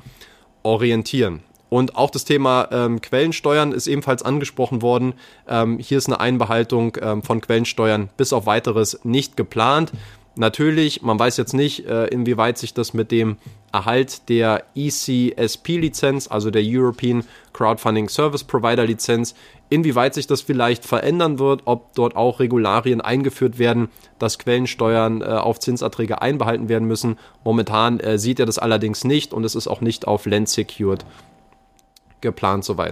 orientieren. 0.62 1.43
Und 1.73 1.97
auch 1.97 2.11
das 2.11 2.27
Thema 2.27 2.69
ähm, 2.71 3.01
Quellensteuern 3.01 3.73
ist 3.73 3.87
ebenfalls 3.87 4.23
angesprochen 4.23 4.83
worden. 4.83 5.15
Ähm, 5.49 5.79
hier 5.79 5.97
ist 5.97 6.07
eine 6.07 6.21
Einbehaltung 6.21 6.99
ähm, 7.01 7.23
von 7.23 7.41
Quellensteuern 7.41 8.11
bis 8.19 8.35
auf 8.35 8.45
weiteres 8.45 9.01
nicht 9.05 9.38
geplant. 9.38 9.91
Natürlich, 10.35 11.03
man 11.03 11.18
weiß 11.18 11.37
jetzt 11.37 11.53
nicht, 11.53 11.85
äh, 11.87 12.07
inwieweit 12.07 12.57
sich 12.57 12.73
das 12.73 12.95
mit 12.95 13.11
dem 13.11 13.37
Erhalt 13.71 14.29
der 14.31 14.64
ECSP-Lizenz, 14.75 16.27
also 16.29 16.51
der 16.51 16.62
European 16.64 17.25
Crowdfunding 17.53 18.09
Service 18.09 18.42
Provider 18.42 18.87
Lizenz, 18.87 19.35
inwieweit 19.68 20.14
sich 20.14 20.27
das 20.27 20.40
vielleicht 20.40 20.87
verändern 20.87 21.38
wird, 21.38 21.62
ob 21.66 21.95
dort 21.95 22.16
auch 22.16 22.40
Regularien 22.40 23.03
eingeführt 23.03 23.59
werden, 23.59 23.88
dass 24.18 24.38
Quellensteuern 24.38 25.21
äh, 25.21 25.25
auf 25.25 25.61
Zinserträge 25.61 26.23
einbehalten 26.23 26.71
werden 26.71 26.88
müssen. 26.88 27.18
Momentan 27.45 28.01
äh, 28.01 28.18
sieht 28.18 28.40
er 28.40 28.47
das 28.47 28.59
allerdings 28.59 29.05
nicht 29.05 29.35
und 29.35 29.45
es 29.45 29.55
ist 29.55 29.68
auch 29.68 29.83
nicht 29.83 30.07
auf 30.07 30.25
Land 30.25 30.49
Secured 30.49 31.05
geplant 32.23 32.64
soweit. 32.64 32.90